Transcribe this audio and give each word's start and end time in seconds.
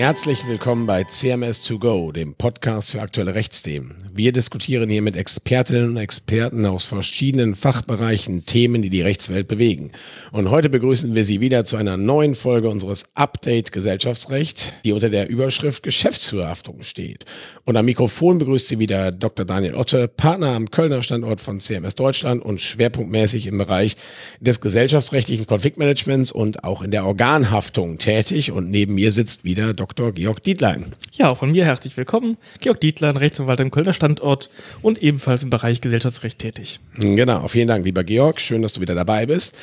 Herzlich 0.00 0.46
willkommen 0.46 0.86
bei 0.86 1.02
CMS2Go, 1.02 2.10
dem 2.12 2.34
Podcast 2.34 2.92
für 2.92 3.02
aktuelle 3.02 3.34
Rechtsthemen. 3.34 3.98
Wir 4.20 4.32
diskutieren 4.32 4.90
hier 4.90 5.00
mit 5.00 5.16
Expertinnen 5.16 5.92
und 5.92 5.96
Experten 5.96 6.66
aus 6.66 6.84
verschiedenen 6.84 7.54
Fachbereichen 7.54 8.44
Themen, 8.44 8.82
die 8.82 8.90
die 8.90 9.00
Rechtswelt 9.00 9.48
bewegen. 9.48 9.92
Und 10.30 10.50
heute 10.50 10.68
begrüßen 10.68 11.14
wir 11.14 11.24
Sie 11.24 11.40
wieder 11.40 11.64
zu 11.64 11.78
einer 11.78 11.96
neuen 11.96 12.34
Folge 12.34 12.68
unseres 12.68 13.12
Update 13.14 13.72
Gesellschaftsrecht, 13.72 14.74
die 14.84 14.92
unter 14.92 15.08
der 15.08 15.30
Überschrift 15.30 15.82
Geschäftsführerhaftung 15.82 16.82
steht. 16.82 17.24
Und 17.64 17.78
am 17.78 17.86
Mikrofon 17.86 18.36
begrüßt 18.36 18.68
Sie 18.68 18.78
wieder 18.78 19.10
Dr. 19.10 19.46
Daniel 19.46 19.74
Otte, 19.74 20.06
Partner 20.06 20.48
am 20.48 20.70
Kölner 20.70 21.02
Standort 21.02 21.40
von 21.40 21.58
CMS 21.58 21.94
Deutschland 21.94 22.44
und 22.44 22.60
schwerpunktmäßig 22.60 23.46
im 23.46 23.56
Bereich 23.56 23.96
des 24.38 24.60
gesellschaftsrechtlichen 24.60 25.46
Konfliktmanagements 25.46 26.30
und 26.30 26.62
auch 26.62 26.82
in 26.82 26.90
der 26.90 27.06
Organhaftung 27.06 27.96
tätig. 27.96 28.52
Und 28.52 28.70
neben 28.70 28.96
mir 28.96 29.12
sitzt 29.12 29.44
wieder 29.44 29.72
Dr. 29.72 30.12
Georg 30.12 30.42
Dietlein. 30.42 30.92
Ja, 31.12 31.34
von 31.34 31.52
mir 31.52 31.64
herzlich 31.64 31.96
willkommen. 31.96 32.36
Georg 32.60 32.82
Dietlein, 32.82 33.16
Rechtsanwalt 33.16 33.62
am 33.62 33.70
Kölner 33.70 33.94
Standort 33.94 34.09
und 34.18 35.02
ebenfalls 35.02 35.44
im 35.44 35.50
Bereich 35.50 35.80
Gesellschaftsrecht 35.80 36.40
tätig. 36.40 36.80
Genau, 36.96 37.46
vielen 37.46 37.68
Dank, 37.68 37.84
lieber 37.84 38.02
Georg. 38.02 38.40
Schön, 38.40 38.62
dass 38.62 38.72
du 38.72 38.80
wieder 38.80 38.96
dabei 38.96 39.26
bist. 39.26 39.54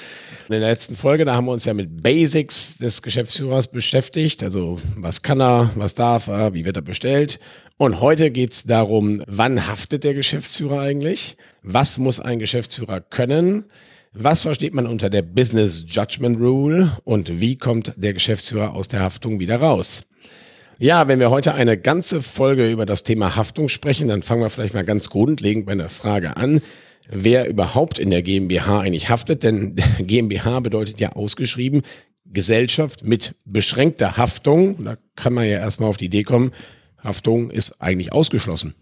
In 0.48 0.62
der 0.62 0.70
letzten 0.70 0.96
Folge, 0.96 1.26
da 1.26 1.36
haben 1.36 1.48
wir 1.48 1.52
uns 1.52 1.66
ja 1.66 1.74
mit 1.74 2.02
Basics 2.02 2.78
des 2.78 3.02
Geschäftsführers 3.02 3.70
beschäftigt. 3.70 4.44
Also, 4.44 4.80
was 4.96 5.22
kann 5.22 5.42
er, 5.42 5.72
was 5.76 5.96
darf 5.96 6.28
er, 6.28 6.54
wie 6.54 6.64
wird 6.64 6.78
er 6.78 6.84
bestellt? 6.84 7.42
Und 7.76 8.00
heute 8.00 8.32
geht 8.32 8.54
es 8.54 8.64
darum, 8.64 9.22
wann 9.28 9.68
haftet 9.68 10.06
der 10.06 10.14
Geschäftsführer 10.14 10.80
eigentlich? 10.80 11.36
Was 11.64 12.00
muss 12.00 12.20
ein 12.20 12.40
Geschäftsführer 12.40 13.02
können? 13.02 13.66
Was 14.14 14.42
versteht 14.42 14.74
man 14.74 14.88
unter 14.88 15.12
der 15.12 15.22
Business 15.22 15.86
Judgment 15.88 16.40
Rule 16.40 16.92
und 17.04 17.40
wie 17.40 17.56
kommt 17.56 17.94
der 17.98 18.14
Geschäftsführer 18.14 18.74
aus 18.74 18.88
der 18.88 19.02
Haftung 19.02 19.40
wieder 19.40 19.58
raus? 19.58 20.07
Ja, 20.80 21.08
wenn 21.08 21.20
wir 21.20 21.32
heute 21.32 21.56
eine 21.56 21.76
ganze 21.76 22.22
Folge 22.22 22.72
über 22.72 22.86
das 22.86 23.02
Thema 23.02 23.36
Haftung 23.36 23.68
sprechen, 23.68 24.10
dann 24.10 24.22
fangen 24.22 24.44
wir 24.44 24.52
vielleicht 24.52 24.76
mal 24.76 24.86
ganz 24.86 25.10
grundlegend 25.10 25.66
bei 25.66 25.72
einer 25.72 25.90
Frage 25.90 26.38
an, 26.38 26.62
wer 27.10 27.50
überhaupt 27.50 27.98
in 27.98 28.12
der 28.12 28.22
GmbH 28.22 28.82
eigentlich 28.82 29.10
haftet, 29.10 29.42
denn 29.42 29.76
GmbH 30.00 30.60
bedeutet 30.60 31.00
ja 31.00 31.14
ausgeschrieben 31.14 31.82
Gesellschaft 32.26 33.06
mit 33.06 33.34
beschränkter 33.44 34.18
Haftung. 34.18 34.84
Da 34.84 34.98
kann 35.16 35.34
man 35.34 35.46
ja 35.46 35.58
erstmal 35.58 35.90
auf 35.90 35.98
die 35.98 36.06
Idee 36.06 36.22
kommen, 36.22 36.52
Haftung 37.04 37.50
ist 37.50 37.82
eigentlich 37.82 38.14
ausgeschlossen. 38.14 38.76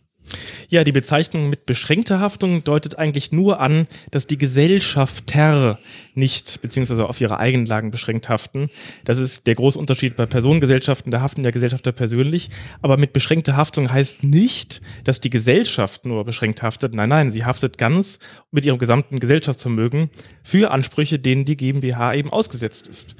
Ja, 0.70 0.84
die 0.84 0.92
Bezeichnung 0.92 1.50
mit 1.50 1.66
beschränkter 1.66 2.20
Haftung 2.20 2.64
deutet 2.64 2.98
eigentlich 2.98 3.32
nur 3.32 3.60
an, 3.60 3.88
dass 4.12 4.28
die 4.28 4.38
Gesellschafter 4.38 5.80
nicht 6.16 6.62
beziehungsweise 6.62 7.08
auf 7.08 7.20
ihre 7.22 7.40
Eigenlagen 7.40 7.92
beschränkt 7.92 8.30
haften. 8.30 8.70
Das 9.04 9.18
ist 9.18 9.48
der 9.48 9.56
große 9.56 9.78
Unterschied 9.78 10.16
bei 10.16 10.26
Personengesellschaften, 10.26 11.12
da 11.12 11.22
haften 11.22 11.44
der 11.44 11.52
Gesellschafter 11.52 11.92
persönlich. 11.92 12.50
Aber 12.82 12.98
mit 12.98 13.14
beschränkter 13.14 13.56
Haftung 13.56 13.92
heißt 13.92 14.24
nicht, 14.24 14.82
dass 15.04 15.22
die 15.22 15.30
Gesellschaft 15.30 16.06
nur 16.06 16.24
beschränkt 16.26 16.62
haftet. 16.62 16.94
Nein, 16.94 17.10
nein, 17.10 17.32
sie 17.32 17.46
haftet 17.46 17.78
ganz 17.78 18.20
mit 18.52 18.66
ihrem 18.66 18.80
gesamten 18.80 19.20
Gesellschaftsvermögen 19.20 20.10
für 20.44 20.72
Ansprüche, 20.72 21.20
denen 21.20 21.46
die 21.46 21.58
GmbH 21.58 22.14
eben 22.14 22.32
ausgesetzt 22.32 22.88
ist 22.88 23.16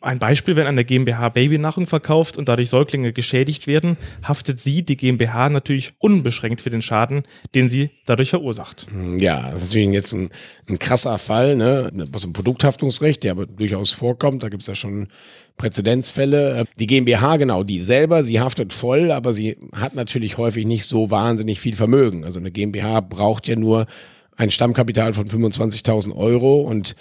ein 0.00 0.18
Beispiel, 0.18 0.56
wenn 0.56 0.66
eine 0.66 0.84
GmbH 0.84 1.28
Babynahrung 1.30 1.86
verkauft 1.86 2.36
und 2.36 2.48
dadurch 2.48 2.70
Säuglinge 2.70 3.12
geschädigt 3.12 3.66
werden, 3.66 3.96
haftet 4.22 4.58
sie, 4.58 4.82
die 4.82 4.96
GmbH, 4.96 5.48
natürlich 5.48 5.92
unbeschränkt 5.98 6.60
für 6.60 6.70
den 6.70 6.82
Schaden, 6.82 7.24
den 7.54 7.68
sie 7.68 7.90
dadurch 8.06 8.30
verursacht. 8.30 8.86
Ja, 9.18 9.50
das 9.50 9.62
ist 9.62 9.68
natürlich 9.68 9.92
jetzt 9.94 10.12
ein, 10.12 10.30
ein 10.68 10.78
krasser 10.78 11.18
Fall, 11.18 11.56
ne? 11.56 11.90
aus 12.12 12.22
dem 12.22 12.32
Produkthaftungsrecht, 12.32 13.24
der 13.24 13.32
aber 13.32 13.46
durchaus 13.46 13.92
vorkommt. 13.92 14.42
Da 14.42 14.48
gibt 14.48 14.62
es 14.62 14.68
ja 14.68 14.74
schon 14.74 15.08
Präzedenzfälle. 15.56 16.64
Die 16.78 16.86
GmbH, 16.86 17.36
genau, 17.36 17.64
die 17.64 17.80
selber, 17.80 18.22
sie 18.22 18.40
haftet 18.40 18.72
voll, 18.72 19.10
aber 19.10 19.32
sie 19.32 19.56
hat 19.72 19.94
natürlich 19.94 20.38
häufig 20.38 20.64
nicht 20.66 20.84
so 20.84 21.10
wahnsinnig 21.10 21.60
viel 21.60 21.76
Vermögen. 21.76 22.24
Also 22.24 22.38
eine 22.38 22.50
GmbH 22.50 23.00
braucht 23.00 23.48
ja 23.48 23.56
nur 23.56 23.86
ein 24.36 24.50
Stammkapital 24.52 25.12
von 25.12 25.26
25.000 25.26 26.14
Euro 26.16 26.60
und 26.60 26.94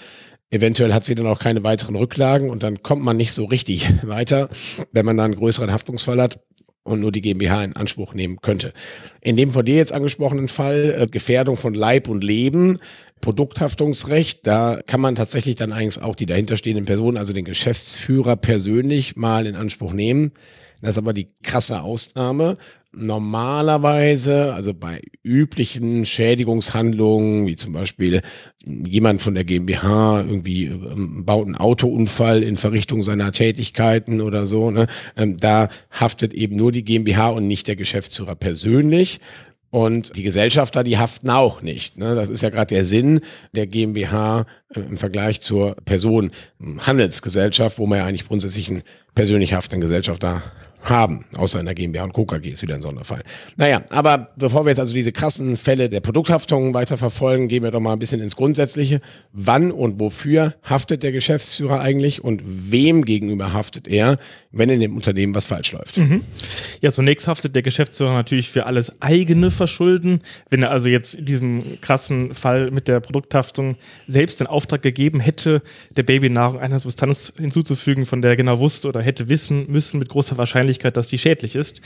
Eventuell 0.50 0.94
hat 0.94 1.04
sie 1.04 1.16
dann 1.16 1.28
auch 1.28 1.40
keine 1.40 1.64
weiteren 1.64 1.96
Rücklagen 1.96 2.50
und 2.50 2.64
dann 2.64 2.82
kommt 2.82 3.04
man 3.04 3.18
nicht 3.18 3.34
so 3.34 3.46
richtig 3.46 3.88
weiter, 4.04 4.50
wenn 4.92 5.06
man 5.06 5.18
dann 5.18 5.26
einen 5.32 5.36
größeren 5.36 5.72
Haftungsfall 5.72 6.22
hat 6.22 6.40
und 6.84 7.02
nur 7.02 7.12
die 7.12 7.22
GmbH 7.22 7.64
in 7.64 7.76
Anspruch 7.76 8.14
nehmen 8.14 8.40
könnte. 8.42 8.72
In 9.22 9.36
dem 9.36 9.52
von 9.52 9.66
dir 9.66 9.76
jetzt 9.76 9.94
angesprochenen 9.94 10.48
Fall, 10.48 10.96
äh, 10.98 11.08
Gefährdung 11.08 11.58
von 11.58 11.74
Leib 11.74 12.08
und 12.08 12.24
Leben, 12.24 12.80
Produkthaftungsrecht, 13.20 14.46
da 14.48 14.80
kann 14.86 15.02
man 15.02 15.16
tatsächlich 15.16 15.56
dann 15.56 15.74
eigentlich 15.74 16.02
auch 16.02 16.16
die 16.16 16.28
dahinterstehenden 16.28 16.86
Personen, 16.86 17.18
also 17.18 17.34
den 17.34 17.46
Geschäftsführer 17.46 18.38
persönlich 18.38 19.16
mal 19.16 19.48
in 19.48 19.56
Anspruch 19.56 19.92
nehmen. 19.92 20.32
Das 20.82 20.92
ist 20.92 20.98
aber 21.00 21.14
die 21.14 21.28
krasse 21.44 21.82
Ausnahme 21.82 22.54
normalerweise, 22.98 24.54
also 24.54 24.74
bei 24.74 25.02
üblichen 25.24 26.06
Schädigungshandlungen, 26.06 27.48
wie 27.48 27.56
zum 27.56 27.74
Beispiel 27.74 28.22
jemand 28.66 29.22
von 29.22 29.36
der 29.36 29.44
GmbH 29.44 30.22
irgendwie 30.22 30.66
ähm, 30.66 31.24
baut 31.26 31.46
einen 31.46 31.56
Autounfall 31.56 32.44
in 32.44 32.58
Verrichtung 32.58 33.04
seiner 33.04 33.32
Tätigkeiten 33.32 34.22
oder 34.22 34.46
so, 34.46 34.72
ne, 34.72 34.88
ähm, 35.16 35.38
da 35.38 35.70
haftet 35.92 36.34
eben 36.34 36.56
nur 36.56 36.72
die 36.72 36.84
GmbH 36.84 37.30
und 37.30 37.48
nicht 37.48 37.68
der 37.68 37.76
Geschäftsführer 37.76 38.36
persönlich. 38.36 39.20
Und 39.70 40.16
die 40.16 40.24
Gesellschafter, 40.24 40.84
die 40.84 40.98
haften 40.98 41.30
auch 41.30 41.62
nicht. 41.62 41.98
Ne? 41.98 42.16
Das 42.16 42.30
ist 42.30 42.42
ja 42.42 42.50
gerade 42.50 42.74
der 42.74 42.86
Sinn 42.86 43.20
der 43.54 43.68
GmbH 43.68 44.46
äh, 44.74 44.80
im 44.80 44.98
Vergleich 44.98 45.42
zur 45.42 45.76
Person 45.84 46.32
Handelsgesellschaft, 46.80 47.78
wo 47.78 47.86
man 47.86 48.00
ja 48.00 48.06
eigentlich 48.06 48.28
grundsätzlich 48.28 48.70
einen 48.70 48.84
persönlich 49.18 49.56
haftenden 49.56 49.82
Gesellschafter 49.82 50.44
haben, 50.84 51.26
außer 51.36 51.60
in 51.60 51.66
der 51.66 51.76
GmbH 51.76 52.04
und 52.04 52.14
Co. 52.14 52.26
KG 52.26 52.50
ist 52.50 52.62
wieder 52.62 52.76
ein 52.76 52.82
Sonderfall. 52.82 53.22
Naja, 53.56 53.82
aber 53.90 54.30
bevor 54.38 54.66
wir 54.66 54.70
jetzt 54.70 54.80
also 54.80 54.94
diese 54.94 55.12
krassen 55.12 55.58
Fälle 55.58 55.90
der 55.90 56.00
Produkthaftung 56.00 56.74
weiter 56.74 56.98
verfolgen, 56.98 57.48
gehen 57.48 57.64
wir 57.64 57.72
doch 57.72 57.80
mal 57.80 57.94
ein 57.94 58.00
bisschen 58.00 58.22
ins 58.22 58.36
Grundsätzliche. 58.36 59.02
Wann 59.32 59.72
und 59.72 60.00
wofür 60.00 60.56
haftet 60.64 61.04
der 61.04 61.12
Geschäftsführer 61.12 61.82
eigentlich 61.82 62.24
und 62.24 62.42
wem 62.46 63.04
gegenüber 63.04 63.54
haftet 63.54 63.88
er, 63.88 64.18
wenn 64.52 64.70
in 64.70 64.80
dem 64.80 64.96
Unternehmen 64.96 65.36
was 65.36 65.46
falsch 65.46 65.74
läuft? 65.74 65.98
Mhm. 65.98 66.22
Ja, 66.82 66.92
zunächst 66.92 67.28
haftet 67.28 67.56
der 67.56 67.64
Geschäftsführer 67.64 68.14
natürlich 68.14 68.50
für 68.50 68.66
alles 68.66 69.02
eigene 69.02 69.52
Verschulden. 69.52 70.22
Wenn 70.50 70.64
er 70.64 70.72
also 70.72 70.90
jetzt 70.90 71.16
in 71.16 71.26
diesem 71.26 71.82
krassen 71.82 72.34
Fall 72.34 72.72
mit 72.72 72.88
der 72.88 73.00
Produkthaftung 73.00 73.76
selbst 74.08 74.40
den 74.40 74.48
Auftrag 74.48 74.82
gegeben 74.82 75.20
hätte, 75.20 75.62
der 75.92 76.04
Babynahrung 76.04 76.60
einer 76.60 76.80
Substanz 76.80 77.34
hinzuzufügen, 77.38 78.06
von 78.06 78.22
der 78.22 78.32
er 78.32 78.38
genau 78.38 78.60
wusste 78.60 78.88
oder 78.88 79.02
hätte 79.08 79.30
wissen 79.30 79.72
müssen 79.72 80.00
mit 80.00 80.10
großer 80.10 80.38
Wahrscheinlichkeit, 80.38 80.98
dass 80.98 81.08
die 81.08 81.18
schädlich 81.18 81.56
ist. 81.56 81.82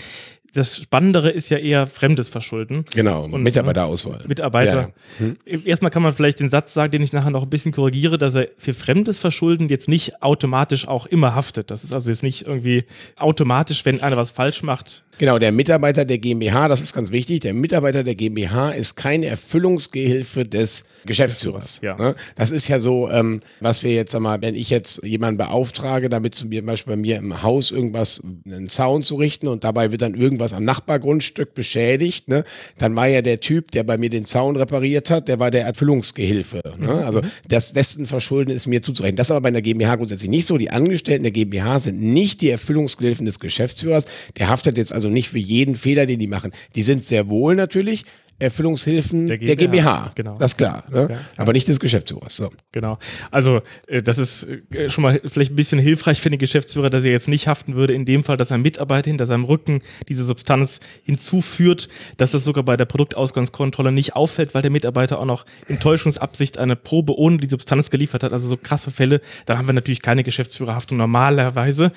Das 0.54 0.78
Spannendere 0.78 1.30
ist 1.30 1.50
ja 1.50 1.58
eher 1.58 1.88
fremdes 1.88 2.30
Verschulden. 2.30 2.86
Genau, 2.94 3.24
und, 3.24 3.42
Mitarbeiterauswahl. 3.42 4.24
Mitarbeiter. 4.28 4.92
Ja. 5.20 5.26
Hm. 5.46 5.64
Erstmal 5.66 5.92
kann 5.92 6.04
man 6.04 6.12
vielleicht 6.14 6.40
den 6.40 6.50
Satz 6.50 6.74
sagen, 6.74 6.92
den 6.92 7.02
ich 7.02 7.14
nachher 7.14 7.30
noch 7.30 7.44
ein 7.44 7.50
bisschen 7.50 7.72
korrigiere, 7.72 8.18
dass 8.18 8.36
er 8.36 8.50
für 8.58 8.74
fremdes 8.74 9.18
Verschulden 9.18 9.70
jetzt 9.70 9.88
nicht 9.88 10.22
automatisch 10.22 10.88
auch 10.88 11.06
immer 11.06 11.36
haftet. 11.36 11.72
Das 11.72 11.84
ist 11.84 11.94
also 11.94 12.10
jetzt 12.10 12.24
nicht 12.24 12.46
irgendwie 12.48 12.86
automatisch, 13.18 13.86
wenn 13.86 14.02
einer 14.02 14.18
was 14.18 14.32
falsch 14.32 14.62
macht, 14.62 15.04
Genau, 15.22 15.38
der 15.38 15.52
Mitarbeiter 15.52 16.04
der 16.04 16.18
GmbH, 16.18 16.68
das 16.68 16.82
ist 16.82 16.96
ganz 16.96 17.12
wichtig, 17.12 17.42
der 17.42 17.54
Mitarbeiter 17.54 18.04
der 18.04 18.16
GmbH 18.16 18.72
ist 18.72 18.96
keine 18.96 19.28
Erfüllungsgehilfe 19.28 20.46
des 20.46 20.86
Geschäftsführers. 21.06 21.80
Ja. 21.84 21.96
Ne? 21.96 22.16
Das 22.36 22.50
ist 22.50 22.68
ja 22.68 22.80
so, 22.80 23.08
ähm, 23.08 23.40
was 23.60 23.84
wir 23.84 23.94
jetzt, 23.94 24.14
sag 24.14 24.22
mal, 24.22 24.42
wenn 24.42 24.56
ich 24.56 24.72
jetzt 24.72 25.04
jemanden 25.04 25.38
beauftrage, 25.38 26.10
damit 26.10 26.34
zum 26.34 26.50
Beispiel 26.50 26.94
bei 26.94 26.98
mir 26.98 27.18
im 27.18 27.44
Haus 27.44 27.70
irgendwas, 27.70 28.24
einen 28.48 28.68
Zaun 28.70 29.04
zu 29.04 29.14
richten 29.14 29.48
und 29.48 29.64
dabei 29.64 29.92
wird 29.92 30.02
dann 30.02 30.16
irgendwas 30.16 30.41
am 30.53 30.63
Nachbargrundstück 30.63 31.53
beschädigt, 31.53 32.28
ne? 32.28 32.43
dann 32.78 32.96
war 32.96 33.08
ja 33.08 33.22
der 33.22 33.40
Typ, 33.40 33.72
der 33.72 33.84
bei 33.84 33.97
mir 33.97 34.09
den 34.09 34.26
Zaun 34.26 34.55
repariert 34.55 35.09
hat, 35.09 35.28
der 35.28 35.40
war 35.40 35.52
der 35.52 35.66
Erfüllungsgehilfe. 35.66 36.61
Ne? 36.78 36.88
Mhm. 36.88 36.99
Also 36.99 37.22
das 37.47 37.73
dessen 37.73 38.08
Verschulden 38.08 38.52
ist 38.52 38.67
mir 38.67 38.82
zuzurechnen. 38.82 39.16
Das 39.16 39.28
ist 39.28 39.32
aber 39.32 39.41
bei 39.41 39.49
einer 39.49 39.61
GmbH 39.61 39.96
grundsätzlich 39.96 40.29
nicht 40.29 40.47
so. 40.47 40.58
Die 40.58 40.70
Angestellten 40.70 41.23
der 41.23 41.32
GmbH 41.32 41.79
sind 41.79 42.02
nicht 42.02 42.41
die 42.41 42.49
Erfüllungsgehilfen 42.49 43.26
des 43.26 43.40
Geschäftsführers. 43.40 44.05
Der 44.38 44.49
haftet 44.49 44.78
jetzt 44.78 44.93
also 44.93 45.09
nicht 45.09 45.29
für 45.29 45.40
jeden 45.40 45.76
Fehler, 45.76 46.05
den 46.05 46.20
die 46.20 46.28
machen. 46.28 46.52
Die 46.76 46.84
sind 46.84 47.05
sehr 47.05 47.29
wohl 47.29 47.55
natürlich 47.55 48.05
Erfüllungshilfen 48.41 49.28
der 49.28 49.38
GmbH. 49.38 49.47
Der 49.47 49.55
GmbH. 49.55 50.11
Genau. 50.16 50.38
Das 50.38 50.52
ist 50.52 50.58
klar. 50.58 50.84
Ne? 50.91 51.08
Ja, 51.09 51.17
Aber 51.38 51.53
nicht 51.53 51.67
des 51.67 51.79
Geschäftsführers. 51.79 52.35
So. 52.35 52.49
Genau. 52.72 52.97
Also, 53.29 53.61
äh, 53.88 54.02
das 54.02 54.17
ist 54.17 54.47
äh, 54.73 54.90
schon 54.90 55.03
mal 55.03 55.22
vielleicht 55.26 55.52
ein 55.52 55.55
bisschen 55.55 55.79
hilfreich 55.79 56.20
für 56.20 56.29
den 56.29 56.40
Geschäftsführer, 56.40 56.90
dass 56.90 57.03
er 57.03 57.11
jetzt 57.11 57.28
nicht 57.28 57.47
haften 57.47 57.76
würde, 57.76 57.93
in 57.93 58.05
dem 58.05 58.23
Fall, 58.23 58.38
dass 58.38 58.52
ein 58.52 58.61
Mitarbeiter 58.61 59.09
hinter 59.09 59.26
seinem 59.26 59.43
Rücken 59.43 59.82
diese 60.08 60.23
Substanz 60.23 60.79
hinzuführt, 61.03 61.90
dass 62.17 62.32
das 62.32 62.43
sogar 62.43 62.64
bei 62.64 62.78
der 62.78 62.85
Produktausgangskontrolle 62.85 63.91
nicht 63.91 64.16
auffällt, 64.16 64.53
weil 64.53 64.61
der 64.61 64.72
Mitarbeiter 64.72 65.20
auch 65.20 65.26
noch 65.26 65.46
in 65.67 65.79
Täuschungsabsicht 65.79 66.58
eine 66.58 66.76
Probe 66.76 67.17
ohne 67.17 67.37
die 67.37 67.49
Substanz 67.49 67.90
geliefert 67.90 68.23
hat. 68.23 68.34
Also 68.34 68.47
so 68.47 68.58
krasse 68.58 68.91
Fälle, 68.91 69.22
dann 69.46 69.58
haben 69.58 69.67
wir 69.67 69.73
natürlich 69.73 70.02
keine 70.02 70.23
Geschäftsführerhaftung 70.23 70.97
normalerweise. 70.97 71.91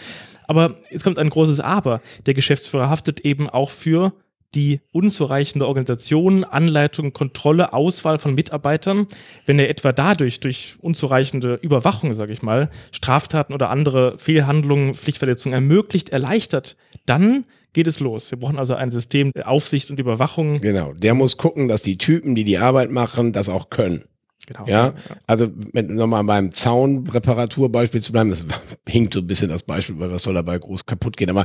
Aber 0.47 0.76
jetzt 0.90 1.05
kommt 1.05 1.19
ein 1.19 1.31
großes 1.31 1.61
Aber. 1.61 2.00
Der 2.26 2.35
Geschäftsführer 2.35 2.90
haftet 2.90 3.20
eben 3.20 3.49
auch 3.49 3.70
für 3.70 4.12
die 4.55 4.81
unzureichende 4.93 5.67
Organisation, 5.67 6.45
Anleitung, 6.45 7.12
Kontrolle, 7.12 7.73
Auswahl 7.73 8.19
von 8.19 8.35
Mitarbeitern, 8.35 9.06
wenn 9.47 9.59
er 9.59 9.71
etwa 9.71 9.93
dadurch, 9.93 10.41
durch 10.41 10.77
unzureichende 10.81 11.59
Überwachung, 11.61 12.15
sage 12.15 12.33
ich 12.33 12.43
mal, 12.43 12.71
Straftaten 12.93 13.53
oder 13.53 13.71
andere 13.71 14.19
Fehlhandlungen, 14.19 14.95
Pflichtverletzungen 14.95 15.55
ermöglicht, 15.55 16.11
erleichtert, 16.11 16.77
dann 17.06 17.45
geht 17.73 17.87
es 17.87 18.01
los. 18.01 18.31
Wir 18.31 18.39
brauchen 18.39 18.59
also 18.59 18.75
ein 18.75 18.91
System 18.91 19.33
der 19.33 19.49
Aufsicht 19.49 19.91
und 19.91 19.99
Überwachung. 19.99 20.61
Genau, 20.61 20.93
der 20.95 21.15
muss 21.15 21.37
gucken, 21.37 21.69
dass 21.69 21.83
die 21.83 21.99
Typen, 21.99 22.35
die 22.35 22.45
die 22.45 22.59
Arbeit 22.59 22.91
machen, 22.91 23.33
das 23.33 23.49
auch 23.49 23.69
können. 23.69 24.05
Genau. 24.47 24.67
Ja, 24.67 24.95
also 25.27 25.49
nochmal 25.73 26.23
beim 26.25 26.53
Zaunreparaturbeispiel 26.53 28.03
zu 28.03 28.12
bleiben, 28.12 28.31
das 28.31 28.45
hinkt 28.89 29.15
so 29.15 29.21
ein 29.21 29.27
bisschen 29.27 29.49
das 29.49 29.62
Beispiel, 29.62 29.99
weil 29.99 30.11
was 30.11 30.23
soll 30.23 30.35
dabei 30.35 30.59
groß 30.59 30.85
kaputt 30.85 31.17
gehen, 31.17 31.31
aber 31.31 31.45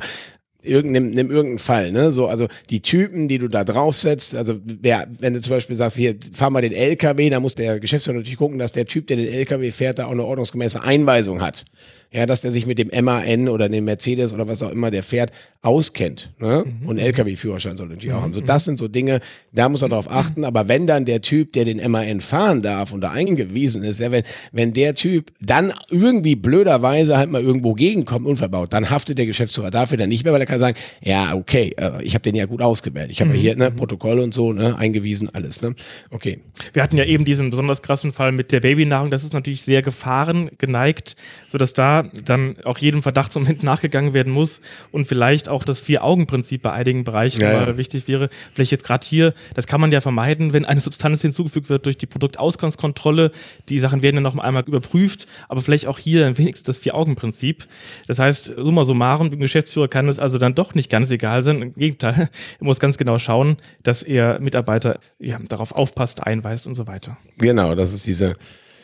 irgendeinem, 0.62 1.12
nimm 1.12 1.32
irgendeinen 1.32 1.60
Fall, 1.60 1.92
ne? 1.92 2.12
So, 2.12 2.28
also 2.28 2.48
die 2.70 2.82
Typen, 2.82 3.28
die 3.28 3.38
du 3.38 3.48
da 3.48 3.64
draufsetzt, 3.64 4.36
also 4.36 4.60
wer, 4.64 5.08
wenn 5.20 5.34
du 5.34 5.42
zum 5.42 5.52
Beispiel 5.52 5.76
sagst, 5.76 5.98
hier, 5.98 6.16
fahr 6.34 6.50
mal 6.50 6.62
den 6.62 6.74
LKW, 6.74 7.30
da 7.30 7.40
muss 7.40 7.56
der 7.56 7.80
Geschäftsführer 7.80 8.18
natürlich 8.18 8.38
gucken, 8.38 8.60
dass 8.60 8.72
der 8.72 8.86
Typ, 8.86 9.08
der 9.08 9.18
den 9.18 9.32
LKW 9.32 9.72
fährt, 9.72 10.00
da 10.00 10.06
auch 10.06 10.12
eine 10.12 10.26
ordnungsgemäße 10.26 10.82
Einweisung 10.84 11.42
hat 11.42 11.66
ja, 12.12 12.26
dass 12.26 12.42
der 12.42 12.52
sich 12.52 12.66
mit 12.66 12.80
dem 12.80 12.90
MAN 13.04 13.50
oder 13.50 13.70
dem 13.70 13.86
Mercedes 13.86 14.34
oder 14.34 14.48
was 14.48 14.64
auch 14.64 14.72
immer 14.72 14.90
der 14.90 15.04
fährt, 15.04 15.32
auskennt. 15.62 16.34
Ne? 16.40 16.64
Mhm. 16.66 16.88
Und 16.88 16.98
LKW-Führerschein 16.98 17.78
soll 17.78 17.88
natürlich 17.88 18.14
auch 18.14 18.22
haben. 18.22 18.34
So, 18.34 18.42
das 18.42 18.66
sind 18.66 18.80
so 18.80 18.88
Dinge, 18.88 19.20
da 19.52 19.70
muss 19.70 19.82
man 19.82 19.92
darauf 19.92 20.10
achten. 20.10 20.44
Aber 20.44 20.68
wenn 20.68 20.88
dann 20.88 21.06
der 21.06 21.22
Typ, 21.22 21.54
der 21.54 21.66
den 21.66 21.80
MAN 21.92 22.22
fahren 22.22 22.64
darf 22.64 22.94
und 22.94 23.02
da 23.02 23.12
eingewiesen 23.12 23.84
ist, 23.84 24.00
ja, 24.00 24.10
wenn, 24.12 24.24
wenn 24.52 24.74
der 24.74 24.96
Typ 24.96 25.32
dann 25.40 25.72
irgendwie 25.90 26.36
blöderweise 26.36 27.18
halt 27.18 27.30
mal 27.30 27.44
irgendwo 27.44 27.74
gegenkommt, 27.74 28.26
Unfall 28.26 28.50
baut, 28.50 28.74
dann 28.74 28.90
haftet 28.90 29.20
der 29.20 29.28
Geschäftsführer 29.28 29.70
dafür 29.70 29.98
dann 29.98 30.10
nicht 30.10 30.24
mehr, 30.24 30.34
weil 30.34 30.42
er 30.42 30.48
kann 30.48 30.60
sagen, 30.60 30.78
ja, 31.04 31.36
okay, 31.36 31.74
äh, 31.78 32.02
ich 32.02 32.16
habe 32.16 32.24
den 32.24 32.34
ja 32.34 32.48
gut 32.48 32.64
ausgewählt. 32.64 33.12
Ich 33.12 33.20
habe 33.22 33.30
mhm. 33.30 33.36
ja 33.36 33.42
hier 33.42 33.56
ne, 33.56 33.70
Protokoll 33.70 34.20
und 34.20 34.34
so 34.34 34.52
ne, 34.52 34.76
eingewiesen, 34.78 35.30
alles. 35.34 35.62
Ne? 35.62 35.76
Okay. 36.10 36.40
Wir 36.74 36.82
hatten 36.82 36.98
ja 36.98 37.04
eben 37.04 37.24
diesen 37.24 37.52
besonders 37.52 37.84
krassen 37.84 38.14
Fall 38.14 38.32
mit 38.32 38.52
der 38.52 38.62
Babynahrung. 38.62 39.12
Das 39.12 39.24
ist 39.24 39.34
natürlich 39.34 39.62
sehr 39.62 39.84
gefahren 39.84 40.50
geneigt, 40.58 41.16
sodass 41.52 41.74
da 41.74 41.99
dann 42.04 42.56
auch 42.64 42.78
jedem 42.78 43.02
Verdachtsmoment 43.02 43.64
nachgegangen 43.64 44.14
werden 44.14 44.34
muss 44.34 44.62
und 44.92 45.08
vielleicht 45.08 45.50
auch 45.50 45.64
das 45.64 45.80
Vier-Augen-Prinzip 45.80 46.62
bei 46.62 46.72
einigen 46.72 47.04
Bereichen 47.04 47.42
ja, 47.42 47.68
ja. 47.68 47.78
wichtig 47.78 48.08
wäre. 48.08 48.30
Vielleicht 48.54 48.72
jetzt 48.72 48.84
gerade 48.84 49.06
hier, 49.06 49.34
das 49.56 49.68
kann 49.68 49.82
man 49.82 49.92
ja 49.92 50.02
vermeiden, 50.02 50.54
wenn 50.54 50.66
eine 50.66 50.82
Substanz 50.82 51.22
hinzugefügt 51.22 51.70
wird 51.70 51.86
durch 51.86 51.98
die 51.98 52.06
Produktausgangskontrolle. 52.06 53.32
Die 53.70 53.80
Sachen 53.80 54.02
werden 54.02 54.18
dann 54.18 54.24
noch 54.24 54.38
einmal 54.38 54.64
überprüft, 54.66 55.28
aber 55.48 55.62
vielleicht 55.62 55.88
auch 55.88 56.00
hier 56.00 56.38
wenigstens 56.38 56.64
das 56.64 56.78
Vier-Augen-Prinzip. 56.80 57.68
Das 58.08 58.20
heißt, 58.20 58.54
summa 58.58 58.86
summarum, 58.86 59.30
dem 59.32 59.40
Geschäftsführer 59.40 59.88
kann 59.88 60.08
es 60.08 60.20
also 60.20 60.38
dann 60.38 60.56
doch 60.56 60.76
nicht 60.76 60.90
ganz 60.90 61.12
egal 61.12 61.44
sein. 61.44 61.62
Im 61.62 61.74
Gegenteil, 61.74 62.30
er 62.60 62.64
muss 62.64 62.80
ganz 62.80 62.98
genau 62.98 63.20
schauen, 63.20 63.58
dass 63.84 64.04
er 64.04 64.40
Mitarbeiter 64.40 65.00
ja, 65.20 65.40
darauf 65.48 65.72
aufpasst, 65.74 66.24
einweist 66.24 66.68
und 66.68 66.74
so 66.74 66.88
weiter. 66.88 67.18
Genau, 67.38 67.76
das 67.76 67.94
ist 67.94 68.06
diese 68.06 68.36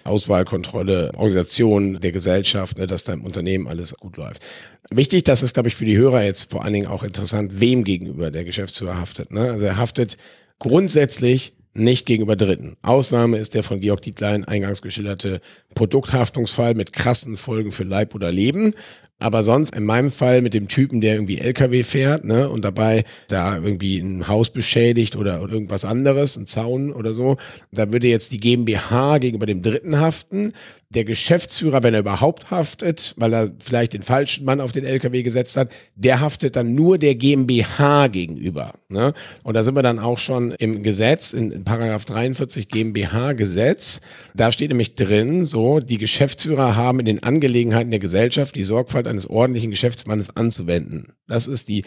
Auswahlkontrolle, 0.06 1.12
Organisation 1.16 2.00
der 2.00 2.12
Gesellschaft, 2.12 2.78
ne, 2.78 2.88
dass 2.88 3.04
da 3.04 3.14
im 3.14 3.26
Unternehmen 3.26 3.68
alles 3.68 3.96
gut 3.96 4.18
läuft. 4.18 4.44
Wichtig, 4.92 5.24
das 5.24 5.44
ist, 5.44 5.54
glaube 5.54 5.70
ich, 5.70 5.76
für 5.76 5.86
die 5.86 5.98
Hörer 5.98 6.24
jetzt 6.24 6.52
vor 6.52 6.64
allen 6.64 6.74
Dingen 6.74 6.88
auch 6.88 7.04
interessant, 7.04 7.60
wem 7.60 7.84
gegenüber 7.84 8.32
der 8.32 8.44
Geschäftsführer 8.44 9.00
haftet. 9.00 9.32
Ne? 9.32 9.52
Also 9.52 9.66
er 9.66 9.78
haftet 9.78 10.18
grundsätzlich 10.60 11.54
nicht 11.74 12.06
gegenüber 12.06 12.36
Dritten. 12.36 12.78
Ausnahme 12.82 13.38
ist 13.38 13.54
der 13.54 13.64
von 13.64 13.82
Georg 13.82 14.02
Dietlein 14.02 14.46
eingangs 14.46 14.82
geschilderte 14.82 15.42
Produkthaftungsfall 15.74 16.74
mit 16.74 16.94
krassen 16.94 17.36
Folgen 17.36 17.72
für 17.72 17.84
Leib 17.84 18.16
oder 18.16 18.32
Leben. 18.32 18.74
Aber 19.18 19.44
sonst 19.44 19.74
in 19.74 19.86
meinem 19.86 20.12
Fall 20.12 20.42
mit 20.42 20.54
dem 20.54 20.68
Typen, 20.68 21.00
der 21.00 21.14
irgendwie 21.14 21.40
LKW 21.40 21.84
fährt, 21.84 22.26
ne, 22.26 22.50
und 22.50 22.66
dabei 22.66 23.06
da 23.30 23.56
irgendwie 23.56 23.98
ein 23.98 24.28
Haus 24.28 24.50
beschädigt 24.50 25.16
oder, 25.16 25.40
irgendwas 25.40 25.86
anderes, 25.86 26.36
ein 26.36 26.48
Zaun 26.48 26.92
oder 26.92 27.14
so, 27.14 27.38
da 27.72 27.92
würde 27.92 28.08
jetzt 28.08 28.34
die 28.34 28.40
GmbH 28.40 29.20
gegenüber 29.20 29.46
dem 29.46 29.62
Dritten 29.62 30.00
haften 30.00 30.52
der 30.96 31.04
Geschäftsführer, 31.04 31.84
wenn 31.84 31.94
er 31.94 32.00
überhaupt 32.00 32.52
haftet, 32.52 33.14
weil 33.18 33.34
er 33.34 33.52
vielleicht 33.60 33.94
den 33.94 34.02
falschen 34.02 34.46
Mann 34.46 34.62
auf 34.62 34.72
den 34.72 34.86
LKW 34.86 35.24
gesetzt 35.24 35.58
hat, 35.58 35.70
der 35.96 36.22
haftet 36.22 36.56
dann 36.56 36.74
nur 36.74 36.98
der 36.98 37.16
GmbH 37.16 38.08
gegenüber. 38.08 38.74
Ne? 38.90 39.14
Und 39.44 39.56
da 39.56 39.64
sind 39.64 39.76
wir 39.76 39.84
dann 39.84 40.00
auch 40.00 40.18
schon 40.18 40.52
im 40.52 40.84
Gesetz, 40.84 41.34
in, 41.34 41.64
Paragraph 41.64 42.06
43 42.06 42.70
GmbH-Gesetz. 42.70 44.02
Da 44.36 44.52
steht 44.52 44.70
nämlich 44.70 44.96
drin, 44.96 45.46
so, 45.46 45.80
die 45.80 45.98
Geschäftsführer 45.98 46.76
haben 46.76 47.00
in 47.00 47.06
den 47.06 47.24
Angelegenheiten 47.24 47.92
der 47.92 48.00
Gesellschaft 48.00 48.56
die 48.56 48.64
Sorgfalt 48.64 49.05
eines 49.08 49.28
ordentlichen 49.30 49.72
Geschäftsmannes 49.72 50.36
anzuwenden. 50.36 51.14
Das 51.28 51.48
ist 51.48 51.68
die 51.68 51.84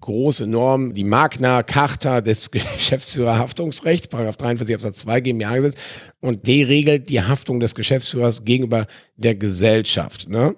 große 0.00 0.46
Norm, 0.46 0.94
die 0.94 1.04
Magna 1.04 1.62
Carta 1.62 2.20
des 2.20 2.50
Geschäftsführerhaftungsrechts, 2.52 4.08
Paragraph 4.08 4.36
43 4.36 4.74
Absatz 4.74 4.98
2 5.00 5.20
GmbH-Gesetz, 5.20 5.74
und 6.20 6.46
die 6.46 6.62
regelt 6.62 7.08
die 7.08 7.22
Haftung 7.22 7.60
des 7.60 7.74
Geschäftsführers 7.74 8.44
gegenüber 8.44 8.86
der 9.16 9.34
Gesellschaft. 9.34 10.28
Ne? 10.28 10.54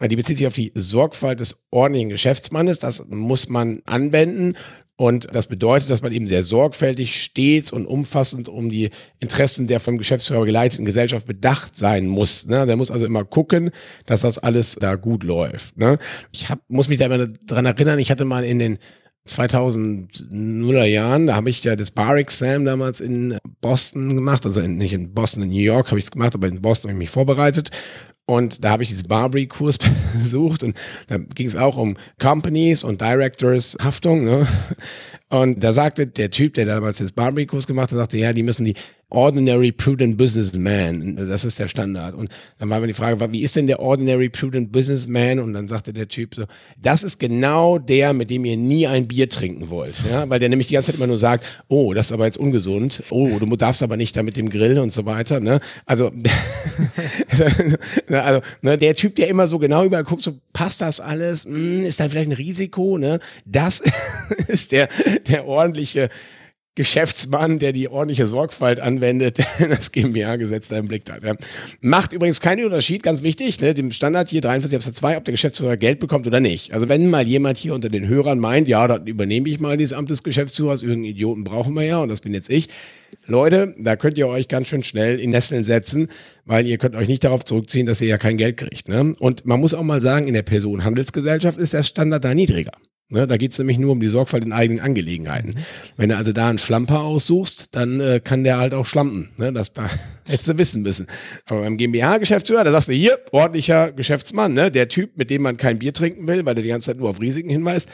Die 0.00 0.16
bezieht 0.16 0.38
sich 0.38 0.46
auf 0.46 0.54
die 0.54 0.72
Sorgfalt 0.74 1.40
des 1.40 1.66
ordentlichen 1.70 2.10
Geschäftsmannes. 2.10 2.78
Das 2.78 3.04
muss 3.08 3.48
man 3.48 3.82
anwenden. 3.84 4.54
Und 5.00 5.28
das 5.32 5.46
bedeutet, 5.46 5.90
dass 5.90 6.02
man 6.02 6.12
eben 6.12 6.26
sehr 6.26 6.42
sorgfältig, 6.42 7.22
stets 7.22 7.72
und 7.72 7.86
umfassend 7.86 8.48
um 8.48 8.68
die 8.68 8.90
Interessen 9.20 9.68
der 9.68 9.78
vom 9.78 9.96
Geschäftsführer 9.96 10.44
geleiteten 10.44 10.84
Gesellschaft 10.84 11.24
bedacht 11.24 11.76
sein 11.76 12.08
muss. 12.08 12.46
Ne? 12.46 12.66
Der 12.66 12.76
muss 12.76 12.90
also 12.90 13.06
immer 13.06 13.24
gucken, 13.24 13.70
dass 14.06 14.22
das 14.22 14.38
alles 14.38 14.74
da 14.74 14.96
gut 14.96 15.22
läuft. 15.22 15.76
Ne? 15.78 15.98
Ich 16.32 16.50
hab, 16.50 16.58
muss 16.66 16.88
mich 16.88 16.98
da 16.98 17.06
immer 17.06 17.28
dran 17.28 17.64
erinnern, 17.64 18.00
ich 18.00 18.10
hatte 18.10 18.24
mal 18.24 18.42
in 18.44 18.58
den 18.58 18.78
2000er 19.28 20.84
Jahren, 20.84 21.28
da 21.28 21.36
habe 21.36 21.50
ich 21.50 21.62
ja 21.62 21.76
das 21.76 21.92
Bar 21.92 22.16
Exam 22.16 22.64
damals 22.64 23.00
in 23.00 23.38
Boston 23.60 24.16
gemacht, 24.16 24.44
also 24.46 24.60
in, 24.60 24.78
nicht 24.78 24.94
in 24.94 25.14
Boston, 25.14 25.44
in 25.44 25.50
New 25.50 25.60
York 25.60 25.88
habe 25.88 26.00
ich 26.00 26.06
es 26.06 26.10
gemacht, 26.10 26.34
aber 26.34 26.48
in 26.48 26.60
Boston 26.60 26.90
habe 26.90 26.96
ich 26.96 27.06
mich 27.06 27.10
vorbereitet 27.10 27.70
und 28.28 28.62
da 28.62 28.72
habe 28.72 28.82
ich 28.82 28.90
diesen 28.90 29.08
Barbary-Kurs 29.08 29.78
besucht 30.12 30.62
und 30.62 30.76
da 31.06 31.16
ging 31.16 31.46
es 31.46 31.56
auch 31.56 31.78
um 31.78 31.96
Companies 32.20 32.84
und 32.84 33.00
Directors 33.00 33.74
Haftung. 33.82 34.26
Ne? 34.26 34.46
Und 35.30 35.64
da 35.64 35.72
sagte 35.72 36.06
der 36.06 36.30
Typ, 36.30 36.52
der 36.52 36.66
damals 36.66 36.98
das 36.98 37.12
Barbary-Kurs 37.12 37.66
gemacht 37.66 37.90
hat, 37.90 37.96
sagte, 37.96 38.18
ja, 38.18 38.34
die 38.34 38.42
müssen 38.42 38.66
die 38.66 38.74
Ordinary 39.10 39.72
Prudent 39.72 40.18
Businessman. 40.18 41.16
Das 41.16 41.44
ist 41.44 41.58
der 41.58 41.66
Standard. 41.66 42.14
Und 42.14 42.30
dann 42.58 42.68
war 42.68 42.78
mir 42.78 42.88
die 42.88 42.92
Frage, 42.94 43.32
wie 43.32 43.42
ist 43.42 43.56
denn 43.56 43.66
der 43.66 43.80
Ordinary 43.80 44.28
Prudent 44.28 44.70
Businessman? 44.70 45.38
Und 45.38 45.54
dann 45.54 45.66
sagte 45.66 45.94
der 45.94 46.08
Typ 46.08 46.34
so, 46.34 46.44
das 46.80 47.02
ist 47.02 47.18
genau 47.18 47.78
der, 47.78 48.12
mit 48.12 48.28
dem 48.28 48.44
ihr 48.44 48.58
nie 48.58 48.86
ein 48.86 49.08
Bier 49.08 49.30
trinken 49.30 49.70
wollt. 49.70 50.02
Ja, 50.10 50.28
weil 50.28 50.40
der 50.40 50.50
nämlich 50.50 50.66
die 50.66 50.74
ganze 50.74 50.92
Zeit 50.92 50.96
immer 50.96 51.06
nur 51.06 51.18
sagt, 51.18 51.46
oh, 51.68 51.94
das 51.94 52.06
ist 52.06 52.12
aber 52.12 52.26
jetzt 52.26 52.36
ungesund. 52.36 53.02
Oh, 53.08 53.38
du 53.38 53.56
darfst 53.56 53.82
aber 53.82 53.96
nicht 53.96 54.14
da 54.14 54.22
mit 54.22 54.36
dem 54.36 54.50
Grill 54.50 54.78
und 54.78 54.92
so 54.92 55.06
weiter. 55.06 55.40
Ne? 55.40 55.60
Also, 55.86 56.12
also 58.08 58.40
ne, 58.60 58.76
der 58.76 58.94
Typ, 58.94 59.16
der 59.16 59.28
immer 59.28 59.48
so 59.48 59.58
genau 59.58 59.84
überall 59.84 60.04
guckt, 60.04 60.22
so 60.22 60.38
passt 60.52 60.82
das 60.82 61.00
alles? 61.00 61.46
Hm, 61.46 61.84
ist 61.84 61.98
da 61.98 62.10
vielleicht 62.10 62.28
ein 62.28 62.36
Risiko? 62.36 62.98
Ne? 62.98 63.20
Das 63.46 63.82
ist 64.48 64.72
der, 64.72 64.90
der 65.26 65.46
ordentliche 65.46 66.10
Geschäftsmann, 66.78 67.58
der 67.58 67.72
die 67.72 67.88
ordentliche 67.88 68.28
Sorgfalt 68.28 68.78
anwendet, 68.78 69.40
das 69.58 69.90
GmbH-Gesetz 69.90 70.68
da 70.68 70.78
im 70.78 70.86
Blick 70.86 71.10
hat. 71.10 71.24
Ja. 71.24 71.34
Macht 71.80 72.12
übrigens 72.12 72.40
keinen 72.40 72.64
Unterschied, 72.64 73.02
ganz 73.02 73.24
wichtig, 73.24 73.60
ne, 73.60 73.74
dem 73.74 73.90
Standard 73.90 74.28
hier 74.28 74.40
43 74.40 74.76
Absatz 74.76 74.94
2, 74.98 75.16
ob 75.16 75.24
der 75.24 75.32
Geschäftsführer 75.32 75.76
Geld 75.76 75.98
bekommt 75.98 76.28
oder 76.28 76.38
nicht. 76.38 76.72
Also 76.72 76.88
wenn 76.88 77.10
mal 77.10 77.26
jemand 77.26 77.58
hier 77.58 77.74
unter 77.74 77.88
den 77.88 78.06
Hörern 78.06 78.38
meint, 78.38 78.68
ja, 78.68 78.86
dann 78.86 79.08
übernehme 79.08 79.48
ich 79.48 79.58
mal 79.58 79.76
dieses 79.76 79.92
Amt 79.92 80.08
des 80.08 80.22
Geschäftsführers, 80.22 80.82
irgendeinen 80.82 81.06
Idioten 81.06 81.42
brauchen 81.42 81.74
wir 81.74 81.82
ja 81.82 81.98
und 81.98 82.10
das 82.10 82.20
bin 82.20 82.32
jetzt 82.32 82.48
ich. 82.48 82.68
Leute, 83.26 83.74
da 83.76 83.96
könnt 83.96 84.16
ihr 84.16 84.28
euch 84.28 84.46
ganz 84.46 84.68
schön 84.68 84.84
schnell 84.84 85.18
in 85.18 85.30
Nesseln 85.30 85.64
setzen, 85.64 86.06
weil 86.46 86.64
ihr 86.64 86.78
könnt 86.78 86.94
euch 86.94 87.08
nicht 87.08 87.24
darauf 87.24 87.44
zurückziehen, 87.44 87.86
dass 87.86 88.00
ihr 88.00 88.06
ja 88.06 88.18
kein 88.18 88.36
Geld 88.36 88.56
kriegt. 88.56 88.88
Ne? 88.88 89.14
Und 89.18 89.46
man 89.46 89.58
muss 89.58 89.74
auch 89.74 89.82
mal 89.82 90.00
sagen, 90.00 90.28
in 90.28 90.34
der 90.34 90.42
Personenhandelsgesellschaft 90.42 91.58
ist 91.58 91.72
der 91.72 91.82
Standard 91.82 92.24
da 92.24 92.34
niedriger. 92.34 92.72
Ne, 93.10 93.26
da 93.26 93.38
geht 93.38 93.52
es 93.52 93.58
nämlich 93.58 93.78
nur 93.78 93.92
um 93.92 94.00
die 94.00 94.08
Sorgfalt 94.08 94.44
in 94.44 94.52
eigenen 94.52 94.80
Angelegenheiten. 94.80 95.54
Wenn 95.96 96.10
du 96.10 96.16
also 96.18 96.32
da 96.32 96.50
einen 96.50 96.58
Schlamper 96.58 97.00
aussuchst, 97.00 97.74
dann 97.74 98.00
äh, 98.00 98.20
kann 98.22 98.44
der 98.44 98.58
halt 98.58 98.74
auch 98.74 98.84
schlampen. 98.84 99.30
Ne? 99.38 99.50
Das 99.50 99.72
da 99.72 99.88
hättest 100.26 100.50
du 100.50 100.58
wissen 100.58 100.82
müssen. 100.82 101.06
Aber 101.46 101.62
beim 101.62 101.78
GmbH-Geschäftsführer, 101.78 102.64
da 102.64 102.72
sagst 102.72 102.88
du 102.88 102.92
hier, 102.92 103.18
ordentlicher 103.32 103.92
Geschäftsmann, 103.92 104.52
ne? 104.52 104.70
der 104.70 104.88
Typ, 104.88 105.16
mit 105.16 105.30
dem 105.30 105.40
man 105.40 105.56
kein 105.56 105.78
Bier 105.78 105.94
trinken 105.94 106.28
will, 106.28 106.44
weil 106.44 106.54
der 106.54 106.62
die 106.62 106.68
ganze 106.68 106.90
Zeit 106.90 106.98
nur 106.98 107.08
auf 107.08 107.18
Risiken 107.18 107.48
hinweist, 107.48 107.88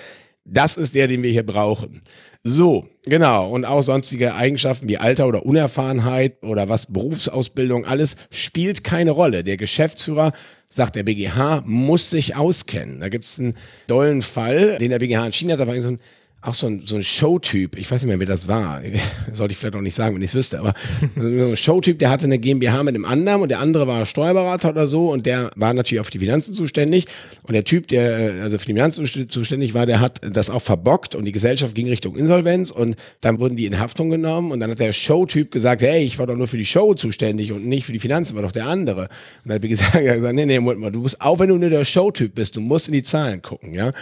das 0.45 0.77
ist 0.77 0.97
der, 0.97 1.07
den 1.07 1.23
wir 1.23 1.31
hier 1.31 1.47
brauchen. 1.47 2.01
So, 2.43 2.87
genau. 3.07 3.49
Und 3.49 3.65
auch 3.65 3.83
sonstige 3.83 4.35
Eigenschaften 4.35 4.89
wie 4.89 4.99
Alter 4.99 5.29
oder 5.29 5.47
Unerfahrenheit 5.47 6.43
oder 6.43 6.69
was 6.69 6.93
Berufsausbildung, 6.93 7.87
alles 7.87 8.17
spielt 8.31 8.85
keine 8.85 9.13
Rolle. 9.13 9.45
Der 9.45 9.57
Geschäftsführer 9.57 10.33
sagt, 10.69 10.97
der 10.97 11.03
BGH 11.03 11.63
muss 11.67 12.11
sich 12.11 12.37
auskennen. 12.37 13.01
Da 13.01 13.09
gibt 13.09 13.25
es 13.25 13.39
einen 13.39 13.55
dollen 13.87 14.23
Fall, 14.23 14.79
den 14.79 14.91
der 14.91 14.99
BGH 14.99 15.27
entschieden 15.27 15.53
hat. 15.53 15.61
Da 15.61 15.67
war 15.67 15.81
so 15.81 15.91
ein 15.91 16.01
auch 16.45 16.55
so 16.55 16.67
ein, 16.67 16.83
so 16.85 16.97
ein 16.97 17.03
Showtyp, 17.03 17.79
ich 17.79 17.91
weiß 17.91 18.03
nicht 18.03 18.09
mehr, 18.09 18.19
wer 18.19 18.27
das 18.27 18.49
war, 18.49 18.83
sollte 19.33 19.53
ich 19.53 19.59
vielleicht 19.59 19.77
auch 19.77 19.81
nicht 19.81 19.95
sagen, 19.95 20.15
wenn 20.15 20.23
ich 20.23 20.31
es 20.31 20.35
wüsste, 20.35 20.61
aber 20.61 20.75
so 21.17 21.23
ein 21.23 21.57
Showtyp, 21.57 21.99
der 21.99 22.11
hatte 22.11 22.27
eine 22.27 22.39
GmbH 22.39 22.83
mit 22.83 22.95
einem 22.95 23.05
anderen 23.05 23.43
und 23.43 23.49
der 23.49 23.61
andere 23.61 23.87
war 23.87 24.05
Steuerberater 24.05 24.71
oder 24.71 24.87
so 24.87 25.11
und 25.11 25.27
der 25.27 25.51
war 25.57 25.73
natürlich 25.73 26.01
auf 26.01 26.11
die 26.11 26.19
Finanzen 26.19 26.55
zuständig 26.55 27.07
und 27.45 27.55
der 27.55 27.65
Typ, 27.65 27.89
der 27.89 28.43
also 28.43 28.59
für 28.59 28.67
die 28.67 28.73
Finanzen 28.73 29.07
zuständig 29.29 29.75
war, 29.75 29.87
der 29.87 30.01
hat 30.01 30.21
das 30.23 30.51
auch 30.51 30.63
verbockt 30.63 31.15
und 31.15 31.25
die 31.25 31.33
Gesellschaft 31.33 31.75
ging 31.75 31.89
Richtung 31.89 32.17
Insolvenz 32.17 32.71
und 32.71 32.97
dann 33.23 33.41
wurden 33.41 33.57
die 33.57 33.67
in 33.67 33.79
Haftung 33.79 34.11
genommen 34.11 34.53
und 34.53 34.61
dann 34.61 34.71
hat 34.71 34.79
der 34.79 34.93
Showtyp 34.93 35.51
gesagt, 35.51 35.81
hey, 35.83 36.05
ich 36.05 36.19
war 36.19 36.27
doch 36.27 36.37
nur 36.37 36.47
für 36.47 36.59
die 36.59 36.67
Show 36.67 36.95
zuständig 36.95 37.53
und 37.53 37.67
nicht 37.67 37.87
für 37.87 37.93
die 37.93 37.99
Finanzen, 37.99 38.35
war 38.37 38.43
doch 38.43 38.53
der 38.53 38.67
andere. 38.67 39.03
Und 39.03 39.09
dann 39.47 39.55
hat 39.55 39.63
er 39.63 39.69
gesagt, 39.69 39.95
nee, 40.35 40.47
nee, 40.47 40.61
Moment 40.61 40.81
mal, 40.81 40.93
du 40.93 41.01
musst, 41.01 41.21
auch 41.21 41.39
wenn 41.39 41.49
du 41.49 41.57
nur 41.57 41.71
der 41.71 41.85
Showtyp 41.85 42.35
bist, 42.35 42.57
du 42.57 42.61
musst 42.61 42.89
in 42.89 42.93
die 42.95 43.03
Zahlen 43.03 43.41
gucken, 43.41 43.75
ja. 43.75 43.93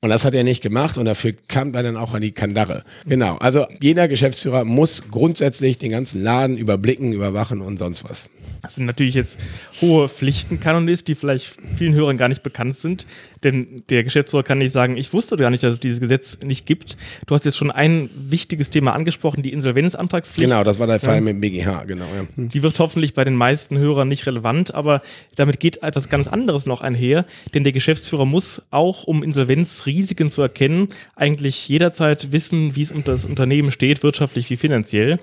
Und 0.00 0.10
das 0.10 0.24
hat 0.24 0.32
er 0.32 0.44
nicht 0.44 0.62
gemacht 0.62 0.96
und 0.96 1.06
dafür 1.06 1.32
kam 1.48 1.74
er 1.74 1.82
dann 1.82 1.96
auch 1.96 2.14
an 2.14 2.22
die 2.22 2.30
Kandare. 2.30 2.84
Genau. 3.06 3.36
Also 3.38 3.66
jeder 3.80 4.06
Geschäftsführer 4.06 4.64
muss 4.64 5.10
grundsätzlich 5.10 5.76
den 5.76 5.90
ganzen 5.90 6.22
Laden 6.22 6.56
überblicken, 6.56 7.12
überwachen 7.12 7.60
und 7.60 7.78
sonst 7.78 8.04
was. 8.04 8.28
Das 8.62 8.76
sind 8.76 8.86
natürlich 8.86 9.14
jetzt 9.14 9.38
hohe 9.80 10.08
Pflichtenkanons, 10.08 11.02
die 11.02 11.16
vielleicht 11.16 11.52
vielen 11.76 11.94
Hörern 11.94 12.16
gar 12.16 12.28
nicht 12.28 12.44
bekannt 12.44 12.76
sind. 12.76 13.06
Denn 13.44 13.82
der 13.88 14.04
Geschäftsführer 14.04 14.42
kann 14.42 14.58
nicht 14.58 14.72
sagen, 14.72 14.96
ich 14.96 15.12
wusste 15.12 15.36
gar 15.36 15.50
nicht, 15.50 15.62
dass 15.62 15.74
es 15.74 15.80
dieses 15.80 16.00
Gesetz 16.00 16.38
nicht 16.44 16.66
gibt. 16.66 16.96
Du 17.26 17.34
hast 17.34 17.44
jetzt 17.44 17.56
schon 17.56 17.70
ein 17.70 18.10
wichtiges 18.14 18.70
Thema 18.70 18.92
angesprochen, 18.94 19.42
die 19.42 19.52
Insolvenzantragspflicht. 19.52 20.48
Genau, 20.48 20.64
das 20.64 20.78
war 20.78 20.86
der 20.86 21.00
Fall 21.00 21.16
ja. 21.16 21.20
mit 21.20 21.34
dem 21.34 21.40
BGH, 21.40 21.84
genau. 21.84 22.04
Ja. 22.04 22.26
Hm. 22.36 22.48
Die 22.48 22.62
wird 22.62 22.78
hoffentlich 22.78 23.14
bei 23.14 23.24
den 23.24 23.34
meisten 23.34 23.78
Hörern 23.78 24.08
nicht 24.08 24.26
relevant, 24.26 24.74
aber 24.74 25.02
damit 25.36 25.60
geht 25.60 25.82
etwas 25.82 26.08
ganz 26.08 26.28
anderes 26.28 26.66
noch 26.66 26.80
einher. 26.80 27.24
Denn 27.54 27.64
der 27.64 27.72
Geschäftsführer 27.72 28.24
muss 28.24 28.62
auch, 28.70 29.04
um 29.04 29.22
Insolvenzrisiken 29.22 30.30
zu 30.30 30.42
erkennen, 30.42 30.88
eigentlich 31.16 31.68
jederzeit 31.68 32.32
wissen, 32.32 32.76
wie 32.76 32.82
es 32.82 32.92
um 32.92 33.04
das 33.04 33.24
Unternehmen 33.24 33.70
steht, 33.70 34.02
wirtschaftlich 34.02 34.50
wie 34.50 34.56
finanziell. 34.56 35.18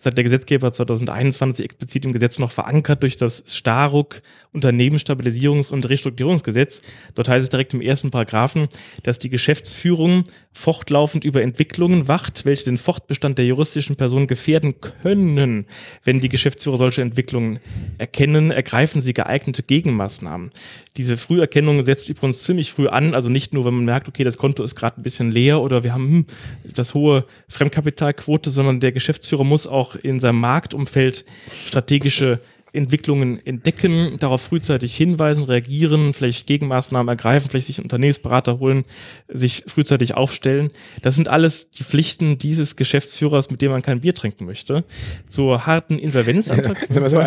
Das 0.00 0.06
hat 0.06 0.16
der 0.16 0.24
Gesetzgeber 0.24 0.72
2021 0.72 1.62
explizit 1.62 2.06
im 2.06 2.14
Gesetz 2.14 2.38
noch 2.38 2.52
verankert 2.52 3.02
durch 3.02 3.18
das 3.18 3.44
Staruk 3.46 4.22
Unternehmensstabilisierungs- 4.54 5.70
und 5.70 5.86
Restrukturierungsgesetz. 5.86 6.80
Dort 7.14 7.28
heißt 7.28 7.44
es 7.44 7.50
direkt 7.50 7.74
im 7.74 7.82
ersten 7.82 8.10
Paragraphen, 8.10 8.68
dass 9.02 9.18
die 9.18 9.28
Geschäftsführung 9.28 10.24
fortlaufend 10.52 11.26
über 11.26 11.42
Entwicklungen 11.42 12.08
wacht, 12.08 12.46
welche 12.46 12.64
den 12.64 12.78
Fortbestand 12.78 13.36
der 13.36 13.44
juristischen 13.44 13.96
Person 13.96 14.26
gefährden 14.26 14.76
können. 14.80 15.66
Wenn 16.02 16.20
die 16.20 16.30
Geschäftsführer 16.30 16.78
solche 16.78 17.02
Entwicklungen 17.02 17.60
erkennen, 17.98 18.50
ergreifen 18.50 19.02
sie 19.02 19.12
geeignete 19.12 19.62
Gegenmaßnahmen. 19.62 20.48
Diese 20.96 21.18
Früherkennung 21.18 21.82
setzt 21.82 22.08
übrigens 22.08 22.42
ziemlich 22.42 22.72
früh 22.72 22.88
an, 22.88 23.14
also 23.14 23.28
nicht 23.28 23.52
nur, 23.52 23.64
wenn 23.66 23.74
man 23.74 23.84
merkt, 23.84 24.08
okay, 24.08 24.24
das 24.24 24.38
Konto 24.38 24.64
ist 24.64 24.74
gerade 24.74 25.00
ein 25.00 25.02
bisschen 25.02 25.30
leer 25.30 25.60
oder 25.60 25.84
wir 25.84 25.92
haben 25.92 26.08
hm, 26.08 26.26
das 26.64 26.94
hohe 26.94 27.26
Fremdkapitalquote, 27.48 28.50
sondern 28.50 28.80
der 28.80 28.92
Geschäftsführer 28.92 29.44
muss 29.44 29.66
auch 29.66 29.89
in 29.94 30.20
seinem 30.20 30.40
Marktumfeld 30.40 31.24
strategische 31.50 32.40
Entwicklungen 32.72 33.44
entdecken, 33.44 34.16
darauf 34.18 34.42
frühzeitig 34.42 34.96
hinweisen, 34.96 35.44
reagieren, 35.44 36.14
vielleicht 36.14 36.46
Gegenmaßnahmen 36.46 37.08
ergreifen, 37.08 37.50
vielleicht 37.50 37.66
sich 37.66 37.78
einen 37.78 37.86
Unternehmensberater 37.86 38.58
holen, 38.58 38.84
sich 39.28 39.64
frühzeitig 39.66 40.14
aufstellen. 40.14 40.70
Das 41.02 41.16
sind 41.16 41.28
alles 41.28 41.70
die 41.70 41.84
Pflichten 41.84 42.38
dieses 42.38 42.76
Geschäftsführers, 42.76 43.50
mit 43.50 43.60
dem 43.60 43.72
man 43.72 43.82
kein 43.82 44.00
Bier 44.00 44.14
trinken 44.14 44.44
möchte. 44.44 44.84
Zur 45.28 45.66
harten 45.66 45.98
Insolvenzantrag. 45.98 46.78
also 47.02 47.20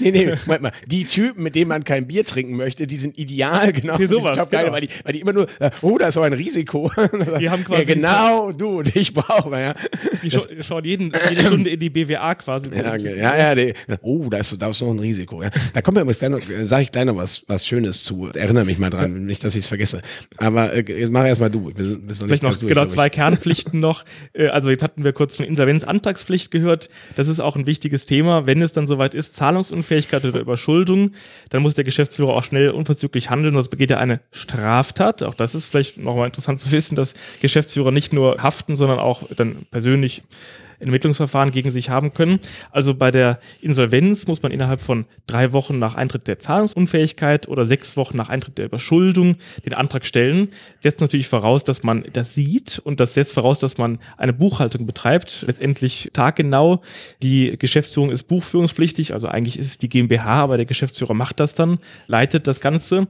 nee, 0.00 0.10
nee, 0.10 0.34
Moment 0.46 0.62
mal. 0.62 0.72
Die 0.86 1.04
Typen, 1.04 1.42
mit 1.42 1.54
denen 1.54 1.68
man 1.68 1.84
kein 1.84 2.06
Bier 2.06 2.24
trinken 2.24 2.56
möchte, 2.56 2.86
die 2.86 2.96
sind 2.96 3.18
ideal, 3.18 3.72
genau. 3.72 3.96
Für 3.96 4.08
sowas, 4.08 4.36
genau. 4.36 4.46
Geil, 4.46 4.72
weil, 4.72 4.80
die, 4.82 4.88
weil 5.04 5.12
die 5.14 5.20
immer 5.20 5.32
nur, 5.32 5.46
oh, 5.80 5.96
das 5.98 6.10
ist 6.10 6.16
aber 6.18 6.26
ein 6.26 6.32
Risiko. 6.32 6.90
Die 7.38 7.48
haben 7.48 7.64
quasi 7.64 7.82
ja, 7.82 7.94
genau, 7.94 8.52
du 8.52 8.78
und 8.78 8.94
ich 8.94 9.14
brauche, 9.14 9.58
ja. 9.58 9.74
Die 10.22 10.30
scha 10.30 10.40
schauen 10.60 10.84
jeden, 10.84 11.12
jede 11.30 11.44
Stunde 11.44 11.70
in 11.70 11.80
die 11.80 11.90
BWA 11.90 12.34
quasi. 12.34 12.68
Ja, 12.74 12.96
ja, 12.96 13.36
ja 13.36 13.54
die, 13.54 13.74
oh, 14.02 14.28
da 14.28 14.38
ist, 14.38 14.60
da 14.60 14.70
ist 14.70 14.81
noch 14.82 14.92
ein 14.92 14.98
Risiko. 14.98 15.42
Ja. 15.42 15.50
Da 15.72 15.82
kommt 15.82 15.96
mir 15.96 16.02
übrigens 16.02 16.18
dann, 16.18 16.40
sage 16.66 16.82
ich 16.82 16.92
gleich 16.92 17.04
noch 17.04 17.16
was, 17.16 17.44
was 17.48 17.66
Schönes 17.66 18.04
zu. 18.04 18.28
Erinnere 18.34 18.64
mich 18.64 18.78
mal 18.78 18.90
dran, 18.90 19.24
nicht, 19.26 19.44
dass 19.44 19.54
ich 19.54 19.60
es 19.60 19.66
vergesse. 19.66 20.02
Aber 20.38 20.72
äh, 20.74 21.08
mach 21.08 21.24
erst 21.24 21.40
mal 21.40 21.50
du. 21.50 21.72
Bin, 21.72 22.06
noch 22.06 22.14
Vielleicht 22.14 22.42
noch 22.42 22.56
durch, 22.56 22.68
genau 22.68 22.86
zwei 22.86 23.08
Kernpflichten 23.10 23.80
noch. 23.80 24.04
Äh, 24.34 24.48
also 24.48 24.70
jetzt 24.70 24.82
hatten 24.82 25.04
wir 25.04 25.12
kurz 25.12 25.36
von 25.36 25.44
Insolvenzantragspflicht 25.44 26.50
gehört. 26.50 26.88
Das 27.16 27.28
ist 27.28 27.40
auch 27.40 27.56
ein 27.56 27.66
wichtiges 27.66 28.06
Thema. 28.06 28.46
Wenn 28.46 28.62
es 28.62 28.72
dann 28.72 28.86
soweit 28.86 29.14
ist, 29.14 29.34
Zahlungsunfähigkeit 29.34 30.24
oder 30.24 30.40
Überschuldung, 30.40 31.12
dann 31.50 31.62
muss 31.62 31.74
der 31.74 31.84
Geschäftsführer 31.84 32.30
auch 32.30 32.44
schnell 32.44 32.70
unverzüglich 32.70 33.30
handeln, 33.30 33.54
sonst 33.54 33.68
begeht 33.68 33.90
er 33.90 33.98
eine 33.98 34.20
Straftat. 34.30 35.22
Auch 35.22 35.34
das 35.34 35.54
ist 35.54 35.68
vielleicht 35.68 35.98
nochmal 35.98 36.26
interessant 36.26 36.60
zu 36.60 36.72
wissen, 36.72 36.94
dass 36.94 37.14
Geschäftsführer 37.40 37.90
nicht 37.90 38.12
nur 38.12 38.42
haften, 38.42 38.76
sondern 38.76 38.98
auch 38.98 39.24
dann 39.36 39.66
persönlich 39.70 40.22
Ermittlungsverfahren 40.82 41.50
gegen 41.50 41.70
sich 41.70 41.90
haben 41.90 42.14
können. 42.14 42.40
Also 42.70 42.94
bei 42.94 43.10
der 43.10 43.38
Insolvenz 43.60 44.26
muss 44.26 44.42
man 44.42 44.52
innerhalb 44.52 44.80
von 44.80 45.06
drei 45.26 45.52
Wochen 45.52 45.78
nach 45.78 45.94
Eintritt 45.94 46.28
der 46.28 46.38
Zahlungsunfähigkeit 46.38 47.48
oder 47.48 47.66
sechs 47.66 47.96
Wochen 47.96 48.16
nach 48.16 48.28
Eintritt 48.28 48.58
der 48.58 48.66
Überschuldung 48.66 49.36
den 49.64 49.74
Antrag 49.74 50.04
stellen. 50.06 50.48
Setzt 50.80 51.00
natürlich 51.00 51.28
voraus, 51.28 51.64
dass 51.64 51.82
man 51.82 52.04
das 52.12 52.34
sieht 52.34 52.80
und 52.84 53.00
das 53.00 53.14
setzt 53.14 53.34
voraus, 53.34 53.58
dass 53.58 53.78
man 53.78 53.98
eine 54.16 54.32
Buchhaltung 54.32 54.86
betreibt, 54.86 55.44
letztendlich 55.46 56.10
taggenau. 56.12 56.82
Die 57.22 57.56
Geschäftsführung 57.58 58.10
ist 58.10 58.24
buchführungspflichtig, 58.24 59.12
also 59.12 59.28
eigentlich 59.28 59.58
ist 59.58 59.66
es 59.66 59.78
die 59.78 59.88
GmbH, 59.88 60.42
aber 60.42 60.56
der 60.56 60.66
Geschäftsführer 60.66 61.14
macht 61.14 61.40
das 61.40 61.54
dann, 61.54 61.78
leitet 62.06 62.46
das 62.46 62.60
Ganze. 62.60 63.08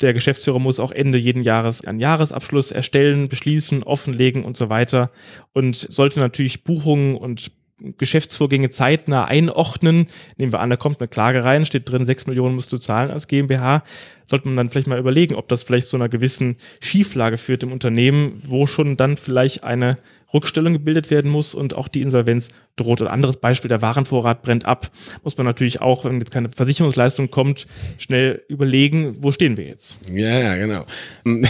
Der 0.00 0.14
Geschäftsführer 0.14 0.58
muss 0.58 0.80
auch 0.80 0.92
Ende 0.92 1.18
jeden 1.18 1.42
Jahres 1.42 1.84
einen 1.84 2.00
Jahresabschluss 2.00 2.70
erstellen, 2.70 3.28
beschließen, 3.28 3.82
offenlegen 3.82 4.44
und 4.44 4.56
so 4.56 4.68
weiter 4.70 5.10
und 5.52 5.76
sollte 5.76 6.20
natürlich 6.20 6.64
Buchungen 6.64 7.16
und 7.16 7.52
Geschäftsvorgänge 7.98 8.70
zeitnah 8.70 9.24
einordnen. 9.24 10.06
Nehmen 10.36 10.52
wir 10.52 10.60
an, 10.60 10.70
da 10.70 10.76
kommt 10.76 11.00
eine 11.00 11.08
Klage 11.08 11.44
rein, 11.44 11.64
steht 11.64 11.90
drin, 11.90 12.04
sechs 12.04 12.26
Millionen 12.26 12.54
musst 12.54 12.72
du 12.72 12.78
zahlen 12.78 13.10
als 13.10 13.26
GmbH. 13.26 13.82
Sollte 14.30 14.46
man 14.46 14.56
dann 14.56 14.70
vielleicht 14.70 14.86
mal 14.86 14.96
überlegen, 14.96 15.34
ob 15.34 15.48
das 15.48 15.64
vielleicht 15.64 15.88
zu 15.88 15.96
einer 15.96 16.08
gewissen 16.08 16.56
Schieflage 16.78 17.36
führt 17.36 17.64
im 17.64 17.72
Unternehmen, 17.72 18.40
wo 18.46 18.68
schon 18.68 18.96
dann 18.96 19.16
vielleicht 19.16 19.64
eine 19.64 19.96
Rückstellung 20.32 20.72
gebildet 20.72 21.10
werden 21.10 21.30
muss 21.30 21.54
und 21.54 21.74
auch 21.74 21.88
die 21.88 22.00
Insolvenz 22.00 22.50
droht. 22.76 23.02
Ein 23.02 23.08
anderes 23.08 23.38
Beispiel, 23.38 23.68
der 23.68 23.82
Warenvorrat 23.82 24.42
brennt 24.42 24.64
ab. 24.64 24.90
Muss 25.24 25.36
man 25.36 25.46
natürlich 25.46 25.80
auch, 25.80 26.04
wenn 26.04 26.18
jetzt 26.18 26.30
keine 26.30 26.48
Versicherungsleistung 26.48 27.30
kommt, 27.30 27.66
schnell 27.98 28.42
überlegen, 28.48 29.16
wo 29.20 29.32
stehen 29.32 29.56
wir 29.56 29.66
jetzt? 29.66 29.98
Ja, 30.12 30.38
ja, 30.38 30.56
genau. 30.56 30.86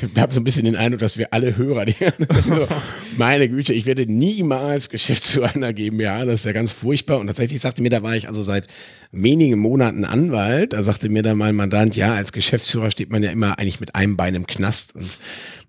Ich 0.00 0.20
habe 0.20 0.32
so 0.32 0.40
ein 0.40 0.44
bisschen 0.44 0.64
den 0.64 0.76
Eindruck, 0.76 1.00
dass 1.00 1.18
wir 1.18 1.32
alle 1.32 1.56
Hörer, 1.56 1.86
die, 1.86 1.94
also, 2.28 2.68
meine 3.16 3.48
Güte, 3.48 3.72
ich 3.72 3.86
werde 3.86 4.06
niemals 4.06 4.90
Geschäftsführer 4.90 5.54
einer 5.54 5.72
GmbH, 5.72 6.24
das 6.24 6.34
ist 6.36 6.44
ja 6.44 6.52
ganz 6.52 6.72
furchtbar. 6.72 7.18
Und 7.18 7.26
tatsächlich 7.26 7.60
sagte 7.60 7.82
mir, 7.82 7.90
da 7.90 8.02
war 8.02 8.16
ich 8.16 8.28
also 8.28 8.42
seit 8.42 8.68
wenigen 9.10 9.58
Monaten 9.58 10.04
Anwalt, 10.04 10.72
da 10.72 10.82
sagte 10.82 11.08
mir 11.08 11.22
dann 11.22 11.38
mein 11.38 11.54
Mandant, 11.54 11.87
ja, 11.96 12.14
als 12.14 12.32
Geschäftsführer 12.32 12.90
steht 12.90 13.10
man 13.10 13.22
ja 13.22 13.30
immer 13.30 13.58
eigentlich 13.58 13.80
mit 13.80 13.94
einem 13.94 14.16
Bein 14.16 14.34
im 14.34 14.46
Knast. 14.46 14.94
Und 14.94 15.08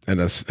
ja, 0.08 0.16
das 0.16 0.46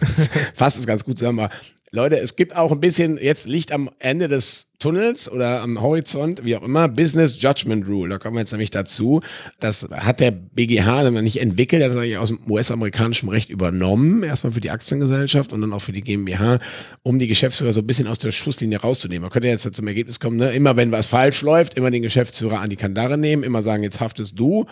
fasst 0.54 0.78
es 0.78 0.86
ganz 0.86 1.04
gut 1.04 1.18
zusammen. 1.18 1.40
Aber 1.40 1.54
Leute, 1.92 2.20
es 2.20 2.36
gibt 2.36 2.54
auch 2.54 2.70
ein 2.70 2.78
bisschen 2.78 3.18
jetzt 3.20 3.48
Licht 3.48 3.72
am 3.72 3.90
Ende 3.98 4.28
des 4.28 4.70
Tunnels 4.78 5.28
oder 5.28 5.60
am 5.60 5.80
Horizont, 5.80 6.44
wie 6.44 6.54
auch 6.54 6.62
immer, 6.62 6.86
Business 6.86 7.42
Judgment 7.42 7.88
Rule. 7.88 8.10
Da 8.10 8.18
kommen 8.18 8.36
wir 8.36 8.40
jetzt 8.40 8.52
nämlich 8.52 8.70
dazu. 8.70 9.22
Das 9.58 9.88
hat 9.90 10.20
der 10.20 10.30
BGH 10.30 11.10
nicht 11.10 11.40
entwickelt, 11.40 11.82
der 11.82 11.88
hat 11.88 11.96
das 11.96 12.00
eigentlich 12.00 12.18
aus 12.18 12.28
dem 12.28 12.48
US-amerikanischen 12.48 13.28
Recht 13.28 13.50
übernommen. 13.50 14.22
Erstmal 14.22 14.52
für 14.52 14.60
die 14.60 14.70
Aktiengesellschaft 14.70 15.52
und 15.52 15.62
dann 15.62 15.72
auch 15.72 15.80
für 15.80 15.90
die 15.90 16.02
GmbH, 16.02 16.60
um 17.02 17.18
die 17.18 17.26
Geschäftsführer 17.26 17.72
so 17.72 17.80
ein 17.80 17.86
bisschen 17.88 18.06
aus 18.06 18.20
der 18.20 18.30
Schusslinie 18.30 18.80
rauszunehmen. 18.80 19.22
Man 19.22 19.30
könnte 19.32 19.48
jetzt 19.48 19.74
zum 19.74 19.88
Ergebnis 19.88 20.20
kommen, 20.20 20.36
ne? 20.36 20.52
immer 20.52 20.76
wenn 20.76 20.92
was 20.92 21.08
falsch 21.08 21.42
läuft, 21.42 21.76
immer 21.76 21.90
den 21.90 22.02
Geschäftsführer 22.02 22.60
an 22.60 22.70
die 22.70 22.76
Kandare 22.76 23.18
nehmen, 23.18 23.42
immer 23.42 23.62
sagen, 23.62 23.82
jetzt 23.82 23.98
haftest 23.98 24.38
du 24.38 24.64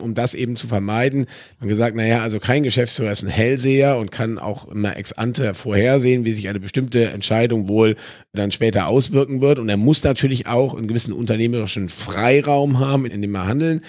um 0.00 0.14
das 0.14 0.34
eben 0.34 0.56
zu 0.56 0.66
vermeiden, 0.66 1.26
man 1.58 1.68
gesagt, 1.68 1.96
naja, 1.96 2.22
also 2.22 2.38
kein 2.38 2.62
Geschäftsführer 2.62 3.10
ist 3.10 3.22
ein 3.22 3.28
Hellseher 3.28 3.98
und 3.98 4.10
kann 4.10 4.38
auch 4.38 4.68
immer 4.68 4.96
ex 4.96 5.12
ante 5.12 5.54
vorhersehen, 5.54 6.24
wie 6.24 6.32
sich 6.32 6.48
eine 6.48 6.59
bestimmte 6.60 7.06
Entscheidung 7.10 7.68
wohl 7.68 7.96
dann 8.32 8.52
später 8.52 8.86
auswirken 8.86 9.40
wird. 9.40 9.58
Und 9.58 9.68
er 9.68 9.76
muss 9.76 10.04
natürlich 10.04 10.46
auch 10.46 10.76
einen 10.76 10.88
gewissen 10.88 11.12
unternehmerischen 11.12 11.88
Freiraum 11.88 12.78
haben, 12.78 13.06
in 13.06 13.22
dem 13.22 13.34
er 13.34 13.46
handeln 13.46 13.82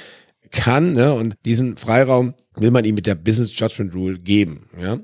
kann. 0.51 0.93
Ne? 0.93 1.13
Und 1.13 1.35
diesen 1.45 1.77
Freiraum 1.77 2.33
will 2.55 2.71
man 2.71 2.85
ihm 2.85 2.95
mit 2.95 3.05
der 3.07 3.15
Business 3.15 3.57
Judgment 3.57 3.93
Rule 3.93 4.19
geben. 4.19 4.67
Ja? 4.81 4.99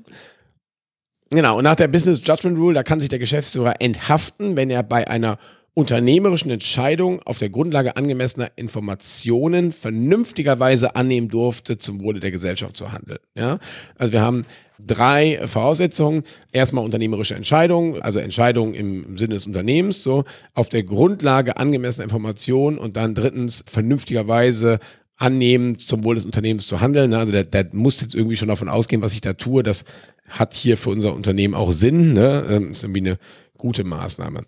Genau, 1.30 1.58
und 1.58 1.64
nach 1.64 1.76
der 1.76 1.88
Business 1.88 2.22
Judgment 2.24 2.56
Rule, 2.56 2.74
da 2.74 2.82
kann 2.82 3.00
sich 3.00 3.10
der 3.10 3.18
Geschäftsführer 3.18 3.80
enthaften, 3.80 4.56
wenn 4.56 4.70
er 4.70 4.82
bei 4.82 5.08
einer 5.08 5.38
unternehmerischen 5.74 6.50
Entscheidung 6.50 7.22
auf 7.22 7.38
der 7.38 7.50
Grundlage 7.50 7.96
angemessener 7.96 8.50
Informationen 8.56 9.72
vernünftigerweise 9.72 10.96
annehmen 10.96 11.28
durfte, 11.28 11.78
zum 11.78 12.00
Wohle 12.00 12.18
der 12.18 12.32
Gesellschaft 12.32 12.76
zu 12.76 12.92
handeln. 12.92 13.20
Ja? 13.36 13.58
Also 13.96 14.12
wir 14.12 14.22
haben 14.22 14.44
drei 14.78 15.40
Voraussetzungen. 15.46 16.24
Erstmal 16.52 16.84
unternehmerische 16.84 17.34
Entscheidungen, 17.34 18.00
also 18.02 18.18
Entscheidungen 18.18 18.74
im, 18.74 19.16
Sinne 19.16 19.34
des 19.34 19.46
Unternehmens, 19.46 20.02
so 20.02 20.24
auf 20.54 20.68
der 20.68 20.82
Grundlage 20.82 21.56
angemessener 21.56 22.04
Informationen 22.04 22.78
und 22.78 22.96
dann 22.96 23.14
drittens 23.14 23.64
vernünftigerweise 23.66 24.78
annehmen, 25.16 25.78
zum 25.78 26.04
Wohl 26.04 26.14
des 26.14 26.24
Unternehmens 26.24 26.66
zu 26.66 26.80
handeln. 26.80 27.12
Also 27.12 27.32
der, 27.32 27.44
der 27.44 27.68
muss 27.72 28.00
jetzt 28.00 28.14
irgendwie 28.14 28.36
schon 28.36 28.48
davon 28.48 28.68
ausgehen, 28.68 29.02
was 29.02 29.12
ich 29.12 29.20
da 29.20 29.32
tue. 29.32 29.62
Das 29.62 29.84
hat 30.28 30.54
hier 30.54 30.76
für 30.76 30.90
unser 30.90 31.14
Unternehmen 31.14 31.54
auch 31.54 31.72
Sinn. 31.72 32.12
Ne? 32.12 32.44
Ähm, 32.48 32.70
ist 32.70 32.84
irgendwie 32.84 33.00
eine 33.00 33.18
gute 33.56 33.84
Maßnahme. 33.84 34.42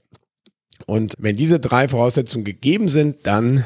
Und 0.87 1.15
wenn 1.19 1.37
diese 1.37 1.61
drei 1.61 1.89
Voraussetzungen 1.89 2.45
gegeben 2.45 2.89
sind, 2.89 3.19
dann 3.25 3.65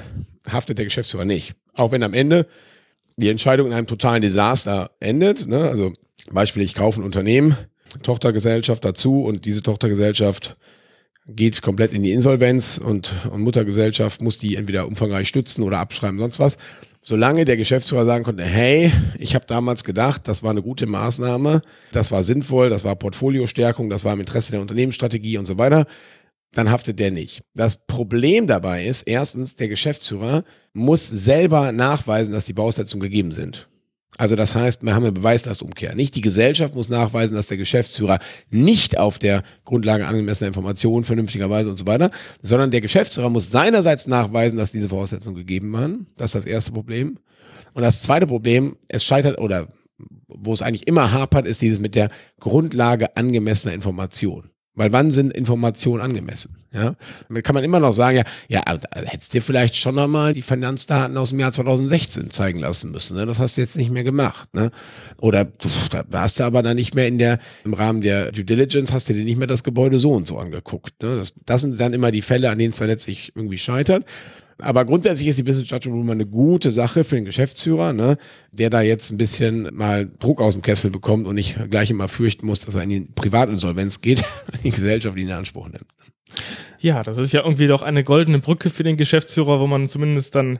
haftet 0.51 0.79
der 0.79 0.85
Geschäftsführer 0.85 1.25
nicht. 1.25 1.55
Auch 1.75 1.93
wenn 1.93 2.03
am 2.03 2.15
Ende 2.15 2.47
die 3.17 3.29
Entscheidung 3.29 3.69
in 3.69 3.73
einem 3.73 3.87
totalen 3.87 4.23
Desaster 4.23 4.91
endet. 5.01 5.47
Ne? 5.47 5.59
Also 5.59 5.93
Beispiel, 6.33 6.63
ich 6.63 6.75
kaufe 6.75 7.01
ein 7.01 7.05
Unternehmen, 7.05 7.57
Tochtergesellschaft 8.03 8.85
dazu 8.85 9.25
und 9.25 9.45
diese 9.45 9.63
Tochtergesellschaft 9.63 10.57
geht 11.27 11.63
komplett 11.63 11.93
in 11.93 12.03
die 12.03 12.13
Insolvenz 12.13 12.79
und, 12.79 13.13
und 13.31 13.43
Muttergesellschaft 13.43 14.21
muss 14.21 14.37
die 14.37 14.57
entweder 14.57 14.87
umfangreich 14.87 15.29
stützen 15.29 15.63
oder 15.63 15.79
abschreiben, 15.79 16.19
sonst 16.19 16.39
was. 16.39 16.59
Solange 17.03 17.45
der 17.45 17.59
Geschäftsführer 17.59 18.07
sagen 18.07 18.25
konnte, 18.25 18.45
hey, 18.45 18.91
ich 19.19 19.35
habe 19.35 19.45
damals 19.47 19.85
gedacht, 19.85 20.27
das 20.27 20.43
war 20.43 20.51
eine 20.51 20.63
gute 20.63 20.87
Maßnahme, 20.87 21.61
das 21.93 22.11
war 22.11 22.25
sinnvoll, 22.25 22.71
das 22.71 22.85
war 22.85 22.97
Portfoliostärkung, 22.97 23.91
das 23.91 24.05
war 24.05 24.15
im 24.15 24.21
Interesse 24.21 24.53
der 24.53 24.63
Unternehmensstrategie 24.63 25.37
und 25.37 25.45
so 25.45 25.59
weiter, 25.59 25.87
dann 26.53 26.71
haftet 26.71 26.99
der 26.99 27.11
nicht. 27.11 27.43
Das 27.55 27.87
Problem 27.87 28.47
dabei 28.47 28.87
ist, 28.87 29.03
erstens, 29.03 29.57
der 29.57 29.69
Geschäftsführer 29.69 30.45
muss 30.73 31.09
selber 31.09 31.73
nachweisen, 31.73 32.33
dass 32.33 32.47
die 32.47 32.53
Bausetzungen 32.55 33.03
gegeben 33.03 33.33
sind. 33.33 33.69
Also 34.17 34.37
das 34.37 34.55
heißt, 34.55 34.85
wir 34.85 34.95
haben 34.95 35.03
eine 35.03 35.13
Beweislastumkehr. 35.13 35.95
Nicht 35.95 36.15
die 36.15 36.21
Gesellschaft 36.21 36.75
muss 36.75 36.89
nachweisen, 36.89 37.35
dass 37.35 37.49
der 37.49 37.57
Geschäftsführer 37.57 38.21
nicht 38.49 38.97
auf 38.97 39.19
der 39.19 39.43
Grundlage 39.65 40.07
angemessener 40.07 40.49
Informationen 40.49 41.05
vernünftigerweise 41.05 41.69
und 41.69 41.77
so 41.77 41.87
weiter, 41.87 42.11
sondern 42.41 42.71
der 42.71 42.81
Geschäftsführer 42.81 43.31
muss 43.31 43.51
seinerseits 43.51 44.07
nachweisen, 44.07 44.57
dass 44.57 44.73
diese 44.73 44.89
Voraussetzungen 44.89 45.37
gegeben 45.37 45.73
waren. 45.73 46.07
Das 46.17 46.35
ist 46.35 46.45
das 46.45 46.47
erste 46.47 46.73
Problem. 46.73 47.19
Und 47.73 47.83
das 47.83 48.03
zweite 48.03 48.29
Problem, 48.29 48.77
es 48.87 49.05
scheitert 49.05 49.39
oder 49.39 49.69
wo 50.29 50.53
es 50.53 50.63
eigentlich 50.63 50.87
immer 50.87 51.13
hapert, 51.13 51.47
ist 51.47 51.63
dieses 51.63 51.81
mit 51.81 51.95
der 51.95 52.09
Grundlage 52.39 53.17
angemessener 53.17 53.75
Information. 53.75 54.51
Weil 54.77 54.91
wann 54.91 55.13
sind 55.13 55.33
Informationen 55.33 56.03
angemessen? 56.03 56.57
Ja, 56.73 56.97
kann 57.43 57.55
man 57.55 57.63
immer 57.63 57.79
noch 57.79 57.93
sagen, 57.93 58.17
ja, 58.17 58.25
ja, 58.67 58.79
hättest 58.93 59.33
dir 59.33 59.43
vielleicht 59.43 59.77
schon 59.77 59.95
nochmal 59.95 60.35
die 60.35 60.43
Finanzdaten 60.43 61.17
aus 61.17 61.31
dem 61.31 61.39
Jahr 61.39 61.53
2016 61.53 62.31
zeigen 62.31 62.59
lassen 62.59 62.91
müssen. 62.91 63.17
Ne? 63.17 63.25
Das 63.25 63.39
hast 63.39 63.57
du 63.57 63.61
jetzt 63.61 63.77
nicht 63.77 63.93
mehr 63.93 64.03
gemacht. 64.03 64.53
Ne? 64.53 64.73
Oder 65.19 65.47
da 65.91 66.03
warst 66.11 66.41
du 66.41 66.45
aber 66.45 66.65
dann 66.65 66.75
nicht 66.75 66.97
mehr 66.97 67.07
in 67.07 67.19
der, 67.19 67.39
im 67.65 67.75
Rahmen 67.75 68.01
der 68.01 68.33
Due 68.33 68.45
Diligence 68.45 68.93
hast 68.93 69.09
du 69.09 69.15
dir 69.15 69.23
nicht 69.23 69.39
mehr 69.39 69.47
das 69.47 69.63
Gebäude 69.63 70.01
so 70.01 70.11
und 70.11 70.27
so 70.27 70.39
angeguckt. 70.39 71.01
Ne? 71.01 71.19
Das, 71.19 71.35
das 71.47 71.61
sind 71.61 71.79
dann 71.79 71.93
immer 71.93 72.11
die 72.11 72.23
Fälle, 72.23 72.51
an 72.51 72.59
denen 72.59 72.73
es 72.73 72.79
dann 72.79 72.89
letztlich 72.89 73.31
irgendwie 73.37 73.59
scheitert. 73.59 74.05
Aber 74.59 74.85
grundsätzlich 74.85 75.29
ist 75.29 75.39
die 75.39 75.43
Business 75.43 75.69
Judgment 75.69 75.97
Rule 75.97 76.13
eine 76.13 76.27
gute 76.27 76.71
Sache 76.71 77.05
für 77.05 77.17
den 77.17 77.25
Geschäftsführer, 77.25 77.93
ne, 77.93 78.17
der 78.53 78.71
da 78.71 78.83
jetzt 78.83 79.11
ein 79.11 79.19
bisschen 79.19 79.69
mal 79.75 80.09
Druck 80.19 80.41
aus 80.41 80.55
dem 80.55 80.63
Kessel 80.63 80.91
bekommt 80.91 81.27
und 81.27 81.35
nicht 81.35 81.59
gleich 81.71 81.91
immer 81.91 82.09
fürchten 82.09 82.47
muss, 82.47 82.61
dass 82.61 82.75
er 82.75 82.83
in 82.83 82.89
die 82.91 83.01
Privatinsolvenz 83.15 84.01
geht, 84.01 84.25
die 84.65 84.71
Gesellschaft 84.71 85.17
ihn 85.17 85.29
in 85.29 85.33
Anspruch 85.33 85.69
nimmt. 85.69 85.87
Ja, 86.79 87.03
das 87.03 87.17
ist 87.17 87.33
ja 87.33 87.43
irgendwie 87.43 87.67
doch 87.67 87.83
eine 87.83 88.05
goldene 88.05 88.41
Brücke 88.41 88.69
für 88.69 88.83
den 88.83 88.97
Geschäftsführer, 88.97 89.59
wo 89.61 89.67
man 89.67 89.89
zumindest 89.89 90.35
dann 90.35 90.59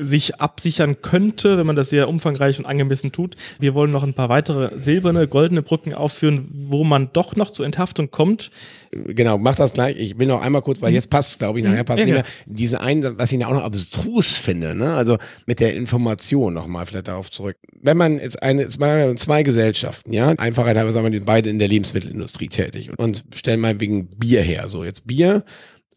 sich 0.00 0.40
absichern 0.40 1.00
könnte, 1.02 1.58
wenn 1.58 1.66
man 1.66 1.76
das 1.76 1.90
sehr 1.90 2.08
umfangreich 2.08 2.58
und 2.58 2.66
angemessen 2.66 3.12
tut. 3.12 3.36
Wir 3.58 3.74
wollen 3.74 3.90
noch 3.90 4.02
ein 4.02 4.14
paar 4.14 4.28
weitere 4.28 4.70
silberne, 4.78 5.28
goldene 5.28 5.62
Brücken 5.62 5.94
aufführen, 5.94 6.48
wo 6.52 6.84
man 6.84 7.10
doch 7.12 7.36
noch 7.36 7.50
zur 7.50 7.66
Enthaftung 7.66 8.10
kommt. 8.10 8.50
Genau, 8.90 9.38
mach 9.38 9.54
das 9.54 9.72
gleich. 9.72 9.96
Ich 9.98 10.18
will 10.18 10.26
noch 10.26 10.40
einmal 10.40 10.62
kurz, 10.62 10.80
weil 10.80 10.90
mhm. 10.90 10.96
jetzt 10.96 11.10
passt 11.10 11.38
glaube 11.38 11.58
ich, 11.58 11.64
nachher 11.64 11.84
passt 11.84 12.00
ja, 12.00 12.04
nicht 12.06 12.14
mehr. 12.14 12.24
Diese 12.46 12.80
einen, 12.80 13.18
was 13.18 13.32
ich 13.32 13.44
auch 13.44 13.52
noch 13.52 13.64
abstrus 13.64 14.36
finde, 14.36 14.74
ne? 14.74 14.94
also 14.94 15.18
mit 15.46 15.60
der 15.60 15.74
Information 15.74 16.54
nochmal 16.54 16.86
vielleicht 16.86 17.08
darauf 17.08 17.30
zurück. 17.30 17.56
Wenn 17.80 17.96
man 17.96 18.18
jetzt 18.18 18.42
eine, 18.42 18.68
zwei 18.68 19.42
Gesellschaften, 19.42 20.12
ja, 20.12 20.34
Einfachheit 20.38 20.76
halber 20.76 20.90
sagen 20.90 21.12
wir 21.12 21.24
beide 21.24 21.50
in 21.50 21.58
der 21.58 21.68
Lebensmittelindustrie 21.68 22.48
tätig 22.48 22.90
und 22.96 23.24
stellen 23.34 23.60
mal 23.60 23.78
wegen 23.80 24.06
Bier 24.06 24.42
her. 24.42 24.68
So, 24.68 24.84
jetzt 24.84 25.06
Bier 25.06 25.44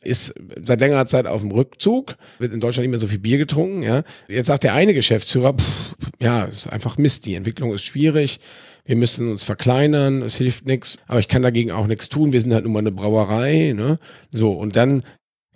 ist 0.04 0.34
seit 0.64 0.80
längerer 0.80 1.06
Zeit 1.06 1.28
auf 1.28 1.42
dem 1.42 1.52
Rückzug, 1.52 2.16
wird 2.40 2.54
in 2.54 2.60
Deutschland 2.60 2.86
nicht 2.86 2.92
mehr 2.92 3.00
so 3.00 3.08
viel 3.08 3.20
Bier 3.20 3.38
getrunken. 3.38 3.84
Ja. 3.84 4.04
Jetzt 4.28 4.48
sagt 4.48 4.64
der 4.64 4.74
eine 4.74 4.94
Geschäftsführer, 4.94 5.54
pff, 5.54 5.96
ja, 6.20 6.46
ist 6.46 6.68
einfach 6.68 6.98
Mist, 6.98 7.26
die 7.26 7.36
Entwicklung 7.36 7.74
ist 7.74 7.84
schwierig, 7.84 8.40
wir 8.86 8.96
müssen 8.96 9.30
uns 9.30 9.44
verkleinern, 9.44 10.24
es 10.24 10.38
hilft 10.38 10.66
nichts, 10.66 10.98
aber 11.08 11.20
ich 11.20 11.28
kann 11.28 11.44
dagegen 11.44 11.72
auch 11.72 11.88
nichts 11.88 12.10
tun, 12.10 12.34
wir 12.34 12.42
sind 12.42 12.54
halt 12.54 12.64
nun 12.64 12.74
mal 12.74 12.80
eine 12.80 12.92
Brauerei. 12.92 13.74
Ne? 13.76 14.00
So, 14.32 14.54
und 14.54 14.76
dann 14.76 15.04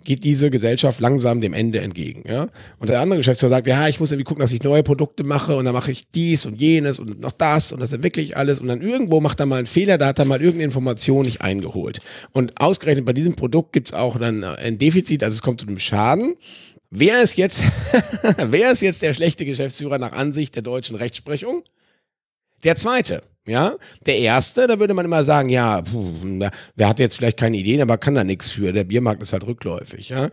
geht 0.06 0.24
diese 0.24 0.50
Gesellschaft 0.50 1.00
langsam 1.00 1.40
dem 1.40 1.52
Ende 1.52 1.80
entgegen. 1.80 2.24
Ja? 2.26 2.46
Und 2.78 2.88
der 2.88 3.00
andere 3.00 3.18
Geschäftsführer 3.18 3.50
sagt, 3.50 3.66
ja, 3.66 3.88
ich 3.88 4.00
muss 4.00 4.12
irgendwie 4.12 4.24
gucken, 4.24 4.40
dass 4.40 4.52
ich 4.52 4.62
neue 4.62 4.82
Produkte 4.82 5.24
mache 5.24 5.56
und 5.56 5.64
dann 5.64 5.74
mache 5.74 5.90
ich 5.90 6.10
dies 6.10 6.46
und 6.46 6.58
jenes 6.60 6.98
und 6.98 7.20
noch 7.20 7.32
das 7.32 7.72
und 7.72 7.80
das 7.80 7.92
entwickle 7.92 8.22
ich 8.22 8.36
alles 8.36 8.60
und 8.60 8.68
dann 8.68 8.80
irgendwo 8.80 9.20
macht 9.20 9.40
er 9.40 9.46
mal 9.46 9.56
einen 9.56 9.66
Fehler, 9.66 9.98
da 9.98 10.06
hat 10.06 10.18
er 10.18 10.24
mal 10.24 10.38
irgendeine 10.38 10.64
Information 10.64 11.26
nicht 11.26 11.42
eingeholt. 11.42 11.98
Und 12.32 12.58
ausgerechnet 12.60 13.04
bei 13.04 13.12
diesem 13.12 13.34
Produkt 13.34 13.72
gibt 13.72 13.88
es 13.88 13.94
auch 13.94 14.18
dann 14.18 14.44
ein 14.44 14.78
Defizit, 14.78 15.22
also 15.22 15.34
es 15.34 15.42
kommt 15.42 15.60
zu 15.60 15.66
einem 15.66 15.78
Schaden. 15.78 16.36
Wer 16.90 17.22
ist 17.22 17.36
jetzt, 17.36 17.62
wer 18.38 18.72
ist 18.72 18.82
jetzt 18.82 19.02
der 19.02 19.12
schlechte 19.12 19.44
Geschäftsführer 19.44 19.98
nach 19.98 20.12
Ansicht 20.12 20.54
der 20.54 20.62
deutschen 20.62 20.96
Rechtsprechung? 20.96 21.64
Der 22.64 22.76
zweite. 22.76 23.22
Ja, 23.46 23.76
der 24.06 24.18
erste, 24.18 24.66
da 24.66 24.80
würde 24.80 24.94
man 24.94 25.04
immer 25.04 25.22
sagen, 25.22 25.48
ja, 25.48 25.80
puh, 25.82 26.12
wer 26.74 26.88
hat 26.88 26.98
jetzt 26.98 27.16
vielleicht 27.16 27.38
keine 27.38 27.56
Ideen, 27.56 27.80
aber 27.80 27.96
kann 27.96 28.14
da 28.14 28.24
nichts 28.24 28.50
für. 28.50 28.72
Der 28.72 28.84
Biermarkt 28.84 29.22
ist 29.22 29.32
halt 29.32 29.46
rückläufig. 29.46 30.08
Ja, 30.08 30.30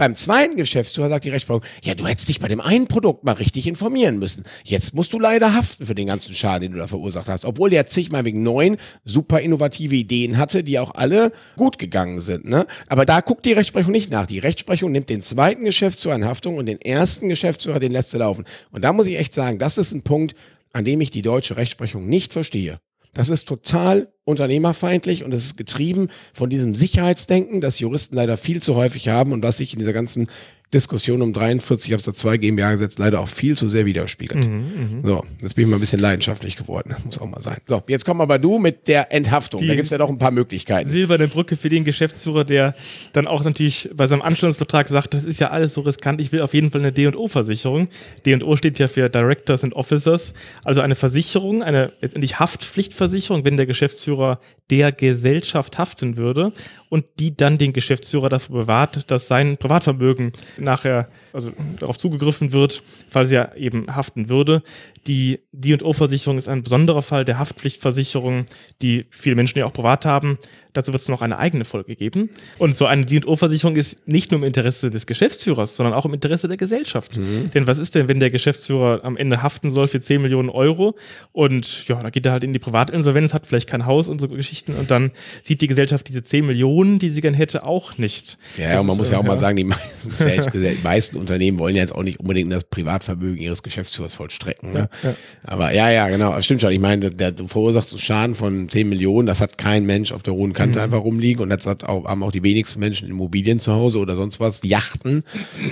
beim 0.00 0.16
zweiten 0.16 0.56
Geschäftsführer 0.56 1.10
sagt 1.10 1.26
die 1.26 1.28
Rechtsprechung, 1.28 1.62
ja, 1.82 1.94
du 1.94 2.06
hättest 2.06 2.26
dich 2.30 2.40
bei 2.40 2.48
dem 2.48 2.62
einen 2.62 2.86
Produkt 2.88 3.22
mal 3.22 3.32
richtig 3.32 3.66
informieren 3.66 4.18
müssen. 4.18 4.44
Jetzt 4.64 4.94
musst 4.94 5.12
du 5.12 5.20
leider 5.20 5.52
haften 5.52 5.84
für 5.84 5.94
den 5.94 6.06
ganzen 6.06 6.34
Schaden, 6.34 6.62
den 6.62 6.72
du 6.72 6.78
da 6.78 6.86
verursacht 6.86 7.28
hast. 7.28 7.44
Obwohl 7.44 7.68
der 7.68 7.84
zigmal 7.84 8.24
wegen 8.24 8.42
neun 8.42 8.78
super 9.04 9.40
innovative 9.40 9.94
Ideen 9.94 10.38
hatte, 10.38 10.64
die 10.64 10.78
auch 10.78 10.94
alle 10.94 11.32
gut 11.56 11.76
gegangen 11.76 12.22
sind. 12.22 12.48
Ne? 12.48 12.66
Aber 12.88 13.04
da 13.04 13.20
guckt 13.20 13.44
die 13.44 13.52
Rechtsprechung 13.52 13.92
nicht 13.92 14.10
nach. 14.10 14.24
Die 14.24 14.38
Rechtsprechung 14.38 14.90
nimmt 14.90 15.10
den 15.10 15.20
zweiten 15.20 15.64
Geschäftsführer 15.64 16.14
in 16.14 16.24
Haftung 16.24 16.56
und 16.56 16.64
den 16.64 16.80
ersten 16.80 17.28
Geschäftsführer, 17.28 17.78
den 17.78 17.92
lässt 17.92 18.12
sie 18.12 18.18
laufen. 18.18 18.46
Und 18.70 18.84
da 18.84 18.94
muss 18.94 19.06
ich 19.06 19.18
echt 19.18 19.34
sagen, 19.34 19.58
das 19.58 19.76
ist 19.76 19.92
ein 19.92 20.00
Punkt, 20.00 20.34
an 20.72 20.84
dem 20.84 21.00
ich 21.00 21.10
die 21.10 21.22
deutsche 21.22 21.56
Rechtsprechung 21.56 22.06
nicht 22.06 22.32
verstehe. 22.32 22.80
Das 23.12 23.28
ist 23.28 23.48
total 23.48 24.12
unternehmerfeindlich 24.24 25.24
und 25.24 25.34
es 25.34 25.44
ist 25.44 25.56
getrieben 25.56 26.08
von 26.32 26.48
diesem 26.48 26.74
Sicherheitsdenken, 26.76 27.60
das 27.60 27.80
Juristen 27.80 28.14
leider 28.14 28.36
viel 28.36 28.62
zu 28.62 28.76
häufig 28.76 29.08
haben 29.08 29.32
und 29.32 29.42
was 29.42 29.56
sich 29.56 29.72
in 29.72 29.80
dieser 29.80 29.92
ganzen 29.92 30.28
Diskussion 30.72 31.20
um 31.20 31.32
43 31.32 31.94
Absatz 31.94 32.18
2 32.18 32.36
GmbH-Gesetz 32.36 32.96
leider 32.98 33.20
auch 33.20 33.28
viel 33.28 33.56
zu 33.56 33.68
sehr 33.68 33.86
widerspiegelt. 33.86 34.46
Mhm, 34.46 35.00
mh. 35.02 35.08
So, 35.08 35.24
jetzt 35.42 35.54
bin 35.54 35.64
ich 35.64 35.70
mal 35.70 35.78
ein 35.78 35.80
bisschen 35.80 35.98
leidenschaftlich 35.98 36.56
geworden. 36.56 36.94
Muss 37.04 37.18
auch 37.18 37.28
mal 37.28 37.40
sein. 37.40 37.58
So, 37.66 37.82
jetzt 37.88 38.04
komm 38.04 38.20
aber 38.20 38.38
du 38.38 38.58
mit 38.58 38.86
der 38.86 39.12
Enthaftung. 39.12 39.60
Die 39.60 39.66
da 39.66 39.74
gibt's 39.74 39.90
ja 39.90 39.98
doch 39.98 40.08
ein 40.08 40.18
paar 40.18 40.30
Möglichkeiten. 40.30 40.88
Silberne 40.88 41.26
Brücke 41.26 41.56
für 41.56 41.68
den 41.68 41.84
Geschäftsführer, 41.84 42.44
der 42.44 42.74
dann 43.12 43.26
auch 43.26 43.42
natürlich 43.42 43.90
bei 43.94 44.06
seinem 44.06 44.22
Anstellungsvertrag 44.22 44.88
sagt, 44.88 45.14
das 45.14 45.24
ist 45.24 45.40
ja 45.40 45.50
alles 45.50 45.74
so 45.74 45.80
riskant, 45.80 46.20
ich 46.20 46.30
will 46.30 46.40
auf 46.40 46.54
jeden 46.54 46.70
Fall 46.70 46.82
eine 46.82 46.92
D&O-Versicherung. 46.92 47.88
D&O 48.24 48.54
steht 48.54 48.78
ja 48.78 48.86
für 48.86 49.08
Directors 49.08 49.64
and 49.64 49.74
Officers, 49.74 50.34
also 50.62 50.82
eine 50.82 50.94
Versicherung, 50.94 51.64
eine 51.64 51.92
letztendlich 52.00 52.38
Haftpflichtversicherung, 52.38 53.44
wenn 53.44 53.56
der 53.56 53.66
Geschäftsführer 53.66 54.38
der 54.70 54.92
Gesellschaft 54.92 55.78
haften 55.78 56.16
würde 56.16 56.52
und 56.88 57.04
die 57.18 57.36
dann 57.36 57.58
den 57.58 57.72
Geschäftsführer 57.72 58.28
dafür 58.28 58.60
bewahrt, 58.60 59.10
dass 59.10 59.26
sein 59.26 59.56
Privatvermögen 59.56 60.32
nachher 60.60 61.06
also 61.32 61.52
darauf 61.78 61.98
zugegriffen 61.98 62.52
wird, 62.52 62.82
falls 63.08 63.30
er 63.30 63.56
eben 63.56 63.94
haften 63.94 64.28
würde. 64.28 64.62
Die 65.06 65.40
D&O-Versicherung 65.52 66.38
ist 66.38 66.48
ein 66.48 66.62
besonderer 66.62 67.02
Fall 67.02 67.24
der 67.24 67.38
Haftpflichtversicherung, 67.38 68.46
die 68.82 69.06
viele 69.10 69.36
Menschen 69.36 69.58
ja 69.58 69.66
auch 69.66 69.72
privat 69.72 70.04
haben. 70.06 70.38
Dazu 70.72 70.92
wird 70.92 71.02
es 71.02 71.08
noch 71.08 71.20
eine 71.20 71.38
eigene 71.38 71.64
Folge 71.64 71.96
geben. 71.96 72.30
Und 72.58 72.76
so 72.76 72.86
eine 72.86 73.04
D&O-Versicherung 73.04 73.76
ist 73.76 74.06
nicht 74.06 74.30
nur 74.30 74.40
im 74.40 74.44
Interesse 74.44 74.90
des 74.90 75.06
Geschäftsführers, 75.06 75.76
sondern 75.76 75.94
auch 75.94 76.04
im 76.04 76.14
Interesse 76.14 76.48
der 76.48 76.56
Gesellschaft. 76.56 77.18
Mhm. 77.18 77.50
Denn 77.52 77.66
was 77.66 77.78
ist 77.78 77.94
denn, 77.94 78.08
wenn 78.08 78.20
der 78.20 78.30
Geschäftsführer 78.30 79.00
am 79.02 79.16
Ende 79.16 79.42
haften 79.42 79.70
soll 79.70 79.88
für 79.88 80.00
10 80.00 80.22
Millionen 80.22 80.48
Euro 80.48 80.96
und 81.32 81.88
ja, 81.88 82.00
da 82.00 82.10
geht 82.10 82.26
er 82.26 82.32
halt 82.32 82.44
in 82.44 82.52
die 82.52 82.58
Privatinsolvenz, 82.58 83.34
hat 83.34 83.46
vielleicht 83.46 83.68
kein 83.68 83.86
Haus 83.86 84.08
und 84.08 84.20
so 84.20 84.28
Geschichten 84.28 84.74
und 84.74 84.90
dann 84.90 85.10
sieht 85.42 85.60
die 85.60 85.66
Gesellschaft 85.66 86.06
diese 86.08 86.22
10 86.22 86.46
Millionen, 86.46 86.98
die 86.98 87.10
sie 87.10 87.20
gern 87.20 87.34
hätte, 87.34 87.66
auch 87.66 87.98
nicht. 87.98 88.38
Ja, 88.56 88.72
ja 88.72 88.80
und 88.80 88.86
man 88.86 88.96
muss 88.96 89.10
ja 89.10 89.18
auch 89.18 89.24
ja. 89.24 89.28
mal 89.28 89.36
sagen, 89.36 89.56
die 89.56 89.64
meisten, 89.64 90.12
die 90.52 90.78
meisten 90.82 91.18
Unternehmen 91.20 91.58
wollen 91.58 91.76
ja 91.76 91.82
jetzt 91.82 91.94
auch 91.94 92.02
nicht 92.02 92.20
unbedingt 92.20 92.50
das 92.52 92.64
Privatvermögen 92.64 93.38
ihres 93.38 93.62
Geschäftsführers 93.62 94.14
vollstrecken. 94.14 94.72
Ne? 94.72 94.88
Ja, 95.02 95.10
ja. 95.10 95.16
Aber 95.44 95.72
ja, 95.72 95.90
ja, 95.90 96.08
genau, 96.08 96.40
stimmt 96.40 96.60
schon. 96.60 96.72
Ich 96.72 96.80
meine, 96.80 97.10
der, 97.10 97.32
der 97.32 97.48
verursacht 97.48 97.90
einen 97.90 98.00
Schaden 98.00 98.34
von 98.34 98.68
10 98.68 98.88
Millionen, 98.88 99.26
das 99.26 99.40
hat 99.40 99.58
kein 99.58 99.86
Mensch 99.86 100.12
auf 100.12 100.22
der 100.22 100.34
hohen 100.34 100.52
Kante 100.52 100.78
mhm. 100.78 100.84
einfach 100.84 101.04
rumliegen 101.04 101.42
und 101.42 101.50
das 101.50 101.66
hat 101.66 101.84
auch, 101.84 102.04
haben 102.04 102.22
auch 102.22 102.32
die 102.32 102.42
wenigsten 102.42 102.80
Menschen 102.80 103.08
Immobilien 103.08 103.60
zu 103.60 103.72
Hause 103.72 103.98
oder 103.98 104.16
sonst 104.16 104.40
was, 104.40 104.62
Yachten, 104.62 105.24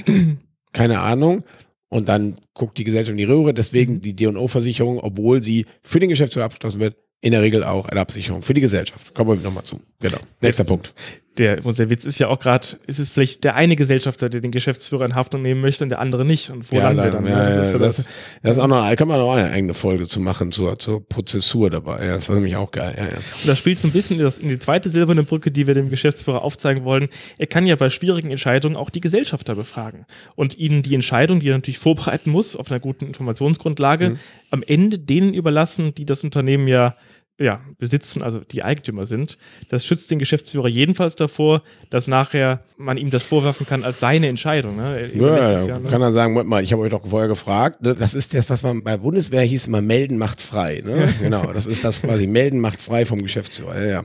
keine 0.73 1.01
Ahnung. 1.01 1.45
Und 1.91 2.09
dann 2.09 2.37
guckt 2.53 2.77
die 2.77 2.85
Gesellschaft 2.85 3.13
in 3.13 3.17
die 3.17 3.25
Röhre, 3.25 3.55
deswegen 3.55 3.95
mhm. 3.95 4.01
die 4.03 4.15
D&O-Versicherung, 4.15 4.99
obwohl 5.01 5.43
sie 5.43 5.67
für 5.83 6.01
den 6.01 6.11
Geschäftsführer 6.11 6.47
abgeschlossen 6.47 6.81
wird, 6.81 6.97
in 7.21 7.33
der 7.33 7.43
Regel 7.43 7.65
auch 7.65 7.87
eine 7.87 8.01
Absicherung 8.01 8.43
für 8.43 8.55
die 8.55 8.61
Gesellschaft. 8.61 9.15
Kommen 9.15 9.39
wir 9.39 9.45
nochmal 9.45 9.65
zu. 9.65 9.81
Genau. 9.99 10.19
Nächster 10.41 10.65
Punkt 10.65 10.95
der, 11.39 11.57
der 11.57 11.91
Witz 11.91 12.05
ist 12.05 12.19
ja 12.19 12.29
auch 12.29 12.39
gerade, 12.39 12.67
ist 12.87 12.99
es 12.99 13.11
vielleicht 13.11 13.45
der 13.45 13.55
eine 13.55 13.77
Gesellschafter, 13.77 14.29
der 14.29 14.41
den 14.41 14.51
Geschäftsführer 14.51 15.05
in 15.07 15.15
Haftung 15.15 15.43
nehmen 15.43 15.61
möchte 15.61 15.85
und 15.85 15.91
der 15.91 16.01
andere 16.01 16.25
nicht. 16.25 16.51
Und 16.51 16.71
wo 16.71 16.77
ja, 16.77 16.91
landen 16.91 17.05
wir 17.05 17.11
dann, 17.11 17.25
dann? 17.25 17.33
ja, 17.33 17.57
Das 17.57 17.73
ja, 17.73 17.79
das, 17.79 17.97
das- 17.97 18.07
das 18.43 18.53
ist 18.53 18.59
auch 18.59 18.67
noch, 18.69 18.87
da 18.89 18.97
kann 18.97 19.09
man 19.09 19.21
auch 19.21 19.35
eine 19.35 19.51
eigene 19.51 19.75
Folge 19.75 20.07
zu 20.09 20.21
machen, 20.21 20.53
zur, 20.53 20.79
zur 20.79 21.07
Prozessur 21.09 21.71
dabei. 21.71 22.05
Ja, 22.05 22.13
das 22.13 22.29
ist 22.29 22.35
nämlich 22.35 22.57
auch 22.57 22.71
geil. 22.71 22.95
Ja, 22.99 23.05
ja. 23.05 23.11
Und 23.17 23.47
das 23.49 23.59
spielt 23.59 23.79
so 23.79 23.89
ein 23.89 23.93
bisschen 23.93 24.21
in 24.21 24.49
die 24.49 24.59
zweite 24.59 24.91
silberne 24.91 25.23
Brücke, 25.23 25.51
die 25.51 25.67
wir 25.67 25.75
dem 25.75 25.89
Geschäftsführer 25.91 26.43
aufzeigen 26.43 26.85
wollen. 26.85 27.09
Er 27.39 27.47
kann 27.47 27.67
ja 27.67 27.77
bei 27.77 27.89
schwierigen 27.91 28.31
Entscheidungen 28.31 28.77
auch 28.77 28.91
die 28.91 29.01
Gesellschafter 29.01 29.55
befragen 29.55 30.07
und 30.37 30.59
ihnen 30.59 30.83
die 30.83 30.95
Entscheidung, 30.95 31.41
die 31.41 31.49
er 31.49 31.55
natürlich 31.57 31.79
vorbereiten 31.79 32.31
muss, 32.31 32.57
auf 32.57 32.71
einer 32.71 32.81
guten 32.81 33.07
Informationsgrundlage, 33.07 34.17
am 34.51 34.63
Ende 34.67 34.99
denen 34.99 35.35
überlassen, 35.35 35.95
die 35.95 36.05
das 36.07 36.25
Unternehmen 36.25 36.69
ja 36.69 36.95
ja, 37.39 37.61
besitzen, 37.79 38.23
also 38.23 38.41
die 38.41 38.65
Eigentümer 38.65 39.07
sind. 39.07 39.39
Das 39.69 39.87
schützt 39.87 40.11
den 40.11 40.19
Geschäftsführer 40.19 40.69
jedenfalls 40.69 41.15
davor, 41.15 41.63
dass 41.89 42.09
nachher 42.09 42.65
man 42.77 42.97
ihm 42.97 43.11
das 43.11 43.25
vorwerfen 43.25 43.67
kann 43.67 43.85
als 43.85 44.01
seine 44.01 44.27
Entscheidung. 44.27 44.77
Ne? 44.77 45.11
Ja, 45.15 45.61
es 45.61 45.67
ja, 45.69 45.79
ne? 45.79 45.89
kann 45.89 46.03
er 46.03 46.11
sagen, 46.11 46.33
Moment 46.33 46.51
mal, 46.51 46.65
ich 46.65 46.73
habe 46.73 46.83
euch 46.83 46.91
doch 46.91 47.07
vorher 47.07 47.29
gefragt. 47.29 47.81
ne, 47.83 47.95
Das 47.95 48.15
ist 48.15 48.35
das, 48.35 48.51
was 48.51 48.63
man 48.63 48.83
bei 48.83 48.97
Bundeswehr 48.97 49.43
hieß 49.43 49.69
immer 49.69 49.81
melden 49.81 50.19
macht 50.19 50.41
frei. 50.41 50.83
Ne? 50.85 51.15
genau, 51.21 51.53
das 51.53 51.67
ist 51.67 51.85
das 51.85 52.03
quasi 52.03 52.27
melden 52.27 52.61
macht 52.61 52.83
frei 52.83 53.07
vom 53.07 53.23
Geschäftsführer. 53.23 53.81
Ja, 53.81 53.89
ja. 53.89 54.03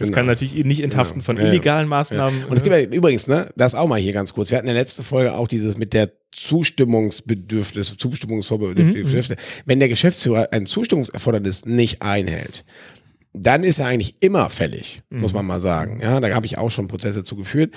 Das 0.00 0.08
Genau. 0.08 0.16
kann 0.16 0.26
natürlich 0.26 0.54
nicht 0.64 0.80
enthaften 0.82 1.20
von 1.20 1.36
Ja, 1.36 1.42
ja. 1.44 1.48
illegalen 1.50 1.86
Maßnahmen. 1.86 2.44
Und 2.46 2.56
es 2.56 2.62
gibt 2.62 2.74
ja 2.74 2.82
übrigens, 2.82 3.28
ne, 3.28 3.48
das 3.54 3.74
auch 3.74 3.86
mal 3.86 4.00
hier 4.00 4.12
ganz 4.14 4.32
kurz. 4.32 4.50
Wir 4.50 4.56
hatten 4.58 4.66
in 4.66 4.74
der 4.74 4.82
letzten 4.82 5.02
Folge 5.04 5.34
auch 5.34 5.46
dieses 5.46 5.76
mit 5.76 5.92
der 5.92 6.10
Zustimmungsbedürfnis, 6.32 7.96
Zustimmungsvorbedürfnis. 7.96 9.28
Wenn 9.66 9.78
der 9.78 9.88
Geschäftsführer 9.88 10.48
ein 10.52 10.66
Zustimmungserfordernis 10.66 11.66
nicht 11.66 12.02
einhält, 12.02 12.64
dann 13.32 13.62
ist 13.62 13.78
er 13.78 13.86
eigentlich 13.86 14.16
immer 14.20 14.50
fällig, 14.50 15.02
muss 15.10 15.32
man 15.32 15.46
mal 15.46 15.60
sagen. 15.60 16.00
Ja, 16.02 16.18
da 16.20 16.34
habe 16.34 16.46
ich 16.46 16.58
auch 16.58 16.70
schon 16.70 16.88
Prozesse 16.88 17.22
zugeführt. 17.24 17.74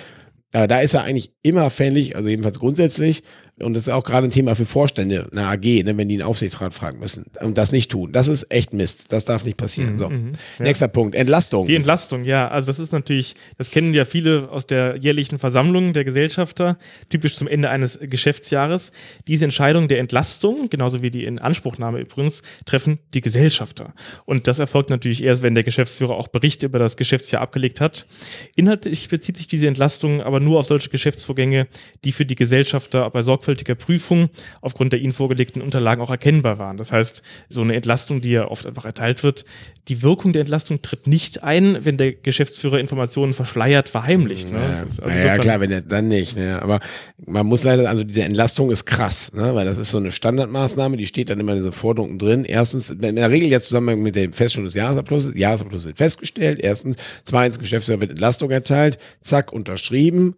Aber 0.53 0.67
da 0.67 0.79
ist 0.79 0.93
er 0.93 1.03
eigentlich 1.03 1.33
immer 1.41 1.69
fällig, 1.69 2.15
also 2.15 2.29
jedenfalls 2.29 2.59
grundsätzlich. 2.59 3.23
Und 3.63 3.73
das 3.73 3.87
ist 3.87 3.93
auch 3.93 4.03
gerade 4.03 4.27
ein 4.27 4.31
Thema 4.31 4.55
für 4.55 4.65
Vorstände 4.65 5.27
einer 5.31 5.49
AG, 5.49 5.83
ne, 5.83 5.97
wenn 5.97 6.09
die 6.09 6.15
einen 6.15 6.23
Aufsichtsrat 6.23 6.73
fragen 6.73 6.99
müssen 6.99 7.25
und 7.41 7.57
das 7.57 7.71
nicht 7.71 7.91
tun. 7.91 8.11
Das 8.11 8.27
ist 8.27 8.51
echt 8.51 8.73
Mist. 8.73 9.05
Das 9.09 9.25
darf 9.25 9.43
nicht 9.43 9.57
passieren. 9.57 9.97
so. 9.97 10.11
Nächster 10.59 10.87
Punkt. 10.87 11.15
Entlastung. 11.15 11.67
Die 11.67 11.75
Entlastung, 11.75 12.23
ja. 12.23 12.47
Also 12.47 12.67
das 12.67 12.79
ist 12.79 12.91
natürlich, 12.91 13.35
das 13.57 13.71
kennen 13.71 13.93
ja 13.93 14.05
viele 14.05 14.49
aus 14.49 14.67
der 14.67 14.97
jährlichen 14.97 15.39
Versammlung 15.39 15.93
der 15.93 16.03
Gesellschafter, 16.03 16.77
typisch 17.09 17.35
zum 17.35 17.47
Ende 17.47 17.69
eines 17.69 17.99
Geschäftsjahres. 18.01 18.91
Diese 19.27 19.45
Entscheidung 19.45 19.87
der 19.87 19.99
Entlastung, 19.99 20.69
genauso 20.69 21.01
wie 21.01 21.11
die 21.11 21.25
Inanspruchnahme 21.25 21.99
übrigens, 21.99 22.43
treffen 22.65 22.99
die 23.13 23.21
Gesellschafter. 23.21 23.93
Und 24.25 24.47
das 24.47 24.59
erfolgt 24.59 24.89
natürlich 24.89 25.23
erst, 25.23 25.43
wenn 25.43 25.55
der 25.55 25.63
Geschäftsführer 25.63 26.15
auch 26.15 26.27
Berichte 26.27 26.65
über 26.65 26.79
das 26.79 26.97
Geschäftsjahr 26.97 27.41
abgelegt 27.41 27.81
hat. 27.81 28.07
Inhaltlich 28.55 29.09
bezieht 29.09 29.37
sich 29.37 29.47
diese 29.47 29.67
Entlastung 29.67 30.21
aber 30.21 30.39
nur 30.39 30.59
auf 30.59 30.65
solche 30.65 30.89
Geschäftsvorgänge, 30.89 31.67
die 32.03 32.11
für 32.11 32.25
die 32.25 32.35
Gesellschafter 32.35 33.09
bei 33.09 33.21
sorgfältiger 33.53 33.75
Prüfung 33.75 34.29
aufgrund 34.61 34.93
der 34.93 35.01
ihnen 35.01 35.13
vorgelegten 35.13 35.61
Unterlagen 35.61 36.01
auch 36.01 36.09
erkennbar 36.09 36.57
waren. 36.57 36.77
Das 36.77 36.91
heißt, 36.91 37.21
so 37.49 37.61
eine 37.61 37.75
Entlastung, 37.75 38.21
die 38.21 38.31
ja 38.31 38.47
oft 38.47 38.65
einfach 38.65 38.85
erteilt 38.85 39.23
wird, 39.23 39.45
die 39.87 40.01
Wirkung 40.01 40.33
der 40.33 40.41
Entlastung 40.41 40.81
tritt 40.81 41.07
nicht 41.07 41.43
ein, 41.43 41.85
wenn 41.85 41.97
der 41.97 42.13
Geschäftsführer 42.13 42.79
Informationen 42.79 43.33
verschleiert, 43.33 43.89
verheimlicht. 43.89 44.51
Ne? 44.51 44.59
Ja, 44.59 45.03
also 45.03 45.09
ja, 45.09 45.37
klar, 45.37 45.59
wenn 45.59 45.71
er 45.71 45.81
dann 45.81 46.07
nicht. 46.07 46.35
Ne? 46.35 46.61
Aber 46.61 46.79
man 47.25 47.45
muss 47.45 47.63
leider, 47.63 47.87
also 47.89 48.03
diese 48.03 48.23
Entlastung 48.23 48.71
ist 48.71 48.85
krass, 48.85 49.33
ne? 49.33 49.53
weil 49.53 49.65
das 49.65 49.77
ist 49.77 49.91
so 49.91 49.97
eine 49.97 50.11
Standardmaßnahme, 50.11 50.97
die 50.97 51.05
steht 51.05 51.29
dann 51.29 51.39
immer 51.39 51.51
in 51.51 51.59
diesen 51.59 51.71
Forderungen 51.71 52.17
drin. 52.17 52.45
Erstens, 52.45 52.89
in 52.89 53.15
der 53.15 53.29
Regel 53.29 53.49
jetzt 53.49 53.69
zusammen 53.69 54.01
mit 54.01 54.15
der 54.15 54.31
Feststellung 54.31 54.65
des 54.65 54.75
Jahresabschlusses, 54.75 55.35
Jahresabschluss 55.35 55.85
wird 55.85 55.97
festgestellt, 55.97 56.59
erstens. 56.61 56.95
Zweitens, 57.23 57.59
Geschäftsführer 57.59 58.01
wird 58.01 58.11
Entlastung 58.11 58.51
erteilt, 58.51 58.97
zack, 59.21 59.51
unterschrieben. 59.51 60.35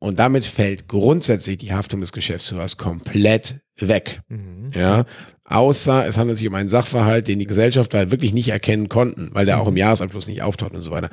Und 0.00 0.18
damit 0.18 0.44
fällt 0.44 0.86
grundsätzlich 0.86 1.58
die 1.58 1.72
Haftung 1.72 2.00
des 2.00 2.12
Geschäftsführers 2.12 2.76
komplett 2.76 3.60
weg. 3.78 4.20
Mhm. 4.28 4.70
Ja, 4.74 5.04
außer 5.44 6.06
es 6.06 6.18
handelt 6.18 6.38
sich 6.38 6.46
um 6.46 6.54
einen 6.54 6.68
Sachverhalt, 6.68 7.26
den 7.26 7.38
die 7.38 7.46
Gesellschafter 7.46 8.10
wirklich 8.10 8.32
nicht 8.32 8.48
erkennen 8.48 8.88
konnten, 8.88 9.30
weil 9.32 9.46
der 9.46 9.60
auch 9.60 9.68
im 9.68 9.76
Jahresabschluss 9.76 10.26
nicht 10.28 10.42
auftaucht 10.42 10.74
und 10.74 10.82
so 10.82 10.90
weiter. 10.92 11.10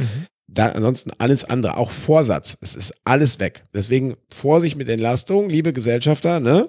Da, 0.48 0.68
ansonsten 0.68 1.12
alles 1.18 1.44
andere, 1.44 1.78
auch 1.78 1.90
Vorsatz, 1.90 2.58
es 2.62 2.76
ist 2.76 2.94
alles 3.04 3.40
weg. 3.40 3.64
Deswegen 3.74 4.16
Vorsicht 4.30 4.78
mit 4.78 4.88
Entlastung, 4.90 5.50
liebe 5.50 5.74
Gesellschafter, 5.74 6.40
ne? 6.40 6.68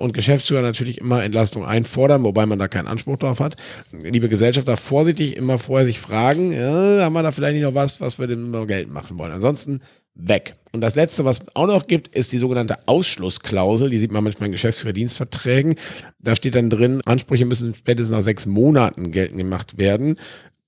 Und 0.00 0.14
Geschäftsführer 0.14 0.62
natürlich 0.62 0.98
immer 0.98 1.24
Entlastung 1.24 1.64
einfordern, 1.64 2.22
wobei 2.22 2.46
man 2.46 2.60
da 2.60 2.68
keinen 2.68 2.86
Anspruch 2.86 3.16
drauf 3.18 3.40
hat. 3.40 3.56
Liebe 3.90 4.28
Gesellschafter, 4.28 4.76
vorsichtig 4.76 5.36
immer 5.36 5.58
vorher 5.58 5.86
sich 5.86 5.98
fragen, 5.98 6.52
ja, 6.52 7.02
haben 7.02 7.12
wir 7.14 7.24
da 7.24 7.32
vielleicht 7.32 7.54
nicht 7.54 7.64
noch 7.64 7.74
was, 7.74 8.00
was 8.00 8.20
wir 8.20 8.28
denn 8.28 8.52
noch 8.52 8.66
Geld 8.66 8.90
machen 8.90 9.18
wollen. 9.18 9.32
Ansonsten 9.32 9.80
weg. 10.18 10.54
Und 10.72 10.82
das 10.82 10.96
letzte, 10.96 11.24
was 11.24 11.46
auch 11.54 11.66
noch 11.66 11.86
gibt, 11.86 12.08
ist 12.08 12.32
die 12.32 12.38
sogenannte 12.38 12.76
Ausschlussklausel. 12.86 13.88
Die 13.88 13.98
sieht 13.98 14.12
man 14.12 14.22
manchmal 14.22 14.48
in 14.48 14.52
Geschäftsführerdienstverträgen. 14.52 15.76
Da 16.18 16.36
steht 16.36 16.54
dann 16.54 16.68
drin, 16.68 17.00
Ansprüche 17.06 17.46
müssen 17.46 17.74
spätestens 17.74 18.14
nach 18.14 18.22
sechs 18.22 18.44
Monaten 18.44 19.10
geltend 19.10 19.38
gemacht 19.38 19.78
werden. 19.78 20.18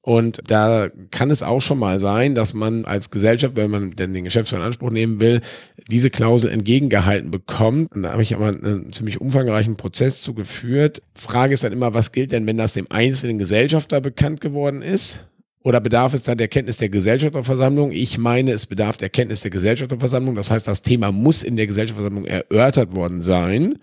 Und 0.02 0.40
da 0.46 0.88
kann 1.10 1.30
es 1.30 1.42
auch 1.42 1.60
schon 1.60 1.78
mal 1.78 2.00
sein, 2.00 2.34
dass 2.34 2.54
man 2.54 2.86
als 2.86 3.10
Gesellschaft, 3.10 3.56
wenn 3.56 3.70
man 3.70 3.90
denn 3.90 4.14
den 4.14 4.24
Geschäftsführer 4.24 4.62
in 4.62 4.66
Anspruch 4.66 4.90
nehmen 4.90 5.20
will, 5.20 5.42
diese 5.90 6.08
Klausel 6.08 6.50
entgegengehalten 6.50 7.30
bekommt. 7.30 7.94
Und 7.94 8.04
da 8.04 8.12
habe 8.12 8.22
ich 8.22 8.34
aber 8.34 8.48
einen 8.48 8.92
ziemlich 8.94 9.20
umfangreichen 9.20 9.76
Prozess 9.76 10.22
zugeführt. 10.22 11.02
Frage 11.14 11.52
ist 11.52 11.64
dann 11.64 11.72
immer, 11.72 11.92
was 11.92 12.12
gilt 12.12 12.32
denn, 12.32 12.46
wenn 12.46 12.56
das 12.56 12.72
dem 12.72 12.86
einzelnen 12.88 13.36
Gesellschafter 13.38 14.00
bekannt 14.00 14.40
geworden 14.40 14.80
ist? 14.80 15.26
Oder 15.62 15.80
bedarf 15.80 16.14
es 16.14 16.22
dann 16.22 16.38
der 16.38 16.48
Kenntnis 16.48 16.78
der 16.78 16.88
Gesellschafterversammlung? 16.88 17.92
Ich 17.92 18.16
meine, 18.16 18.52
es 18.52 18.66
bedarf 18.66 18.96
der 18.96 19.10
Kenntnis 19.10 19.42
der 19.42 19.50
Gesellschafterversammlung. 19.50 20.34
Das 20.34 20.50
heißt, 20.50 20.66
das 20.66 20.82
Thema 20.82 21.12
muss 21.12 21.42
in 21.42 21.56
der 21.56 21.66
Gesellschafterversammlung 21.66 22.24
erörtert 22.24 22.94
worden 22.94 23.20
sein. 23.20 23.78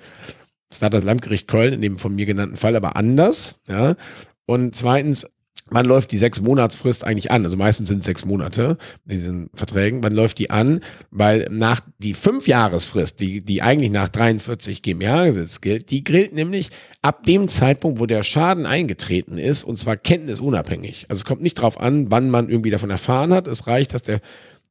Das 0.69 0.81
hat 0.81 0.93
das 0.93 1.03
Landgericht 1.03 1.47
Köln 1.47 1.73
in 1.73 1.81
dem 1.81 1.99
von 1.99 2.15
mir 2.15 2.25
genannten 2.25 2.57
Fall 2.57 2.75
aber 2.75 2.95
anders. 2.95 3.59
Ja. 3.67 3.95
Und 4.47 4.75
zweitens, 4.75 5.27
wann 5.69 5.85
läuft 5.85 6.11
die 6.11 6.17
sechs 6.17 6.41
Monatsfrist 6.41 7.03
eigentlich 7.03 7.31
an? 7.31 7.43
Also 7.43 7.57
meistens 7.57 7.89
sind 7.89 7.99
es 7.99 8.05
sechs 8.05 8.25
Monate 8.25 8.77
in 9.05 9.17
diesen 9.17 9.49
Verträgen. 9.53 10.03
Wann 10.03 10.13
läuft 10.13 10.39
die 10.39 10.49
an? 10.49 10.81
Weil 11.11 11.47
nach 11.51 11.81
die 11.99 12.13
fünf 12.13 12.47
Jahresfrist, 12.47 13.19
die, 13.19 13.41
die 13.41 13.61
eigentlich 13.61 13.91
nach 13.91 14.09
43 14.09 14.81
GmbH-Gesetz 14.81 15.61
gilt, 15.61 15.91
die 15.91 16.03
gilt 16.03 16.33
nämlich 16.33 16.69
ab 17.01 17.23
dem 17.23 17.47
Zeitpunkt, 17.47 17.99
wo 17.99 18.05
der 18.05 18.23
Schaden 18.23 18.65
eingetreten 18.65 19.37
ist, 19.37 19.63
und 19.63 19.77
zwar 19.77 19.97
kenntnisunabhängig. 19.97 21.05
Also 21.09 21.21
es 21.21 21.25
kommt 21.25 21.41
nicht 21.41 21.55
drauf 21.55 21.79
an, 21.79 22.11
wann 22.11 22.29
man 22.29 22.49
irgendwie 22.49 22.71
davon 22.71 22.89
erfahren 22.89 23.33
hat. 23.33 23.47
Es 23.47 23.67
reicht, 23.67 23.93
dass 23.93 24.01
der 24.01 24.21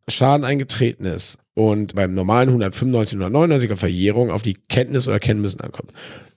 Schaden 0.08 0.44
eingetreten 0.44 1.04
ist 1.04 1.40
und 1.54 1.94
beim 1.94 2.14
normalen 2.14 2.48
195, 2.48 3.18
199er 3.18 3.76
Verjährung 3.76 4.30
auf 4.30 4.42
die 4.42 4.54
Kenntnis 4.54 5.08
oder 5.08 5.18
Kennmüssen 5.18 5.62
ankommt. 5.62 5.92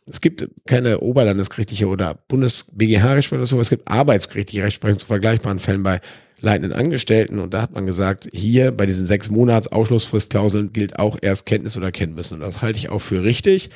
Es 0.09 0.21
gibt 0.21 0.47
keine 0.65 0.99
oberlandesgerichtliche 0.99 1.87
oder 1.87 2.15
Bundes-BGH-Rechtsprechung 2.27 3.39
oder 3.39 3.45
so, 3.45 3.59
es 3.59 3.69
gibt 3.69 3.87
arbeitsgerichtliche 3.87 4.63
Rechtsprechung 4.63 4.99
zu 4.99 5.07
vergleichbaren 5.07 5.59
Fällen 5.59 5.83
bei 5.83 6.01
leitenden 6.41 6.73
Angestellten. 6.73 7.39
Und 7.39 7.53
da 7.53 7.61
hat 7.61 7.73
man 7.73 7.85
gesagt, 7.85 8.29
hier 8.33 8.71
bei 8.71 8.85
diesen 8.85 9.07
sechs 9.07 9.29
Monats 9.29 9.67
Ausschlussfristklauseln 9.67 10.73
gilt 10.73 10.97
auch 10.97 11.17
erst 11.21 11.45
Kenntnis 11.45 11.77
oder 11.77 11.91
Kenntmüssen 11.91 12.35
und 12.35 12.41
das 12.41 12.61
halte 12.61 12.79
ich 12.79 12.89
auch 12.89 12.99
für 12.99 13.23
richtig. 13.23 13.69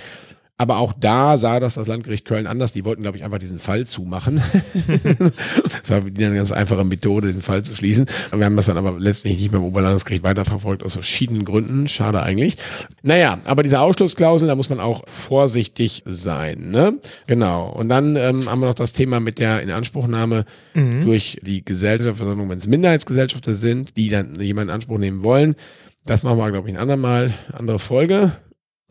Aber 0.58 0.78
auch 0.78 0.94
da 0.94 1.38
sah 1.38 1.60
das 1.60 1.76
das 1.76 1.88
Landgericht 1.88 2.26
Köln 2.26 2.46
anders. 2.46 2.72
Die 2.72 2.86
wollten, 2.86 3.02
glaube 3.02 3.18
ich, 3.18 3.24
einfach 3.24 3.40
diesen 3.40 3.60
Fall 3.60 3.88
zumachen. 3.88 4.42
das 5.82 5.90
war 5.90 6.02
die 6.02 6.24
eine 6.24 6.36
ganz 6.36 6.52
einfache 6.52 6.84
Methode, 6.84 7.34
den 7.34 7.42
Fall 7.42 7.64
zu 7.64 7.76
schließen. 7.76 8.06
Und 8.32 8.38
wir 8.38 8.46
haben 8.46 8.56
das 8.56 8.68
dann 8.68 8.78
aber 8.78 9.00
letztlich 9.00 9.40
nicht 9.40 9.52
beim 9.52 9.64
Oberlandesgericht 9.64 10.24
weiterverfolgt, 10.24 10.84
aus 10.84 10.94
verschiedenen 10.94 11.44
Gründen. 11.44 11.88
Schade 11.88 12.22
eigentlich. 12.22 12.58
Naja, 13.02 13.40
aber 13.46 13.64
diese 13.64 13.80
Ausschlussklausel, 13.80 14.48
da 14.48 14.56
muss 14.56 14.70
man 14.70 14.80
auch 14.80 15.04
vorsichtig 15.08 16.04
sein. 16.06 16.70
Ne? 16.70 17.00
Genau. 17.26 17.70
Und 17.70 17.90
dann 17.90 18.16
ähm, 18.16 18.48
haben 18.48 18.60
wir 18.60 18.68
noch 18.68 18.76
das 18.76 18.94
Thema 18.94 19.20
mit 19.20 19.40
der 19.40 19.62
Inanspruchnahme 19.62 20.46
durch 21.02 21.40
die 21.44 21.66
Gesellschaftsversammlung, 21.66 22.50
wenn 22.50 22.58
es 22.58 22.68
Minderheitsgesellschafter 22.68 23.56
sind, 23.56 23.98
die 23.98 24.10
dann 24.10 24.40
jemanden 24.40 24.70
in 24.70 24.76
Anspruch 24.76 24.98
nehmen 24.98 25.24
wollen. 25.24 25.56
Das 26.06 26.24
machen 26.24 26.38
wir, 26.38 26.52
glaube 26.52 26.70
ich, 26.70 26.76
ein 26.76 26.82
andermal, 26.82 27.32
andere 27.52 27.80
Folge. 27.80 28.34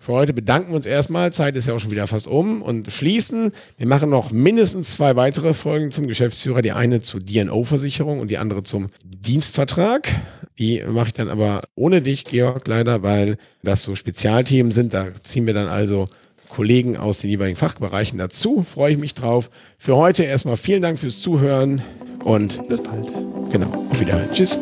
Für 0.03 0.15
heute 0.15 0.33
bedanken 0.33 0.71
wir 0.71 0.77
uns 0.77 0.87
erstmal. 0.87 1.33
Zeit 1.33 1.55
ist 1.55 1.69
ja 1.69 1.75
auch 1.75 1.79
schon 1.79 1.93
wieder 1.93 2.09
fast 2.09 2.27
um 2.27 2.61
und 2.61 2.91
schließen. 2.91 3.53
Wir 3.79 3.87
machen 3.87 4.11
noch 4.11 4.33
mindestens 4.33 4.95
zwei 4.95 5.15
weitere 5.15 5.55
Folgen 5.55 5.93
zum 5.93 6.09
Geschäftsführer. 6.09 6.61
Die 6.61 6.73
eine 6.73 7.03
zur 7.03 7.21
DNO-Versicherung 7.21 8.19
und 8.19 8.29
die 8.29 8.38
andere 8.38 8.65
zum 8.65 8.88
Dienstvertrag. 9.05 10.11
Die 10.59 10.83
mache 10.88 11.07
ich 11.07 11.12
dann 11.12 11.29
aber 11.29 11.62
ohne 11.77 12.03
dich, 12.03 12.25
Georg, 12.25 12.67
leider, 12.67 13.05
weil 13.05 13.37
das 13.62 13.85
so 13.85 13.95
Spezialthemen 13.95 14.73
sind. 14.73 14.93
Da 14.93 15.07
ziehen 15.23 15.47
wir 15.47 15.55
dann 15.55 15.69
also 15.69 16.09
Kollegen 16.49 16.97
aus 16.97 17.19
den 17.19 17.31
jeweiligen 17.31 17.57
Fachbereichen 17.57 18.19
dazu. 18.19 18.65
Freue 18.65 18.95
ich 18.95 18.99
mich 18.99 19.15
drauf. 19.15 19.51
Für 19.79 19.95
heute 19.95 20.25
erstmal 20.25 20.57
vielen 20.57 20.83
Dank 20.83 20.99
fürs 20.99 21.21
Zuhören 21.21 21.81
und 22.25 22.67
Bis 22.67 22.83
bald. 22.83 23.07
genau, 23.53 23.87
auf 23.88 24.01
Wiedersehen. 24.01 24.33
Tschüss. 24.33 24.59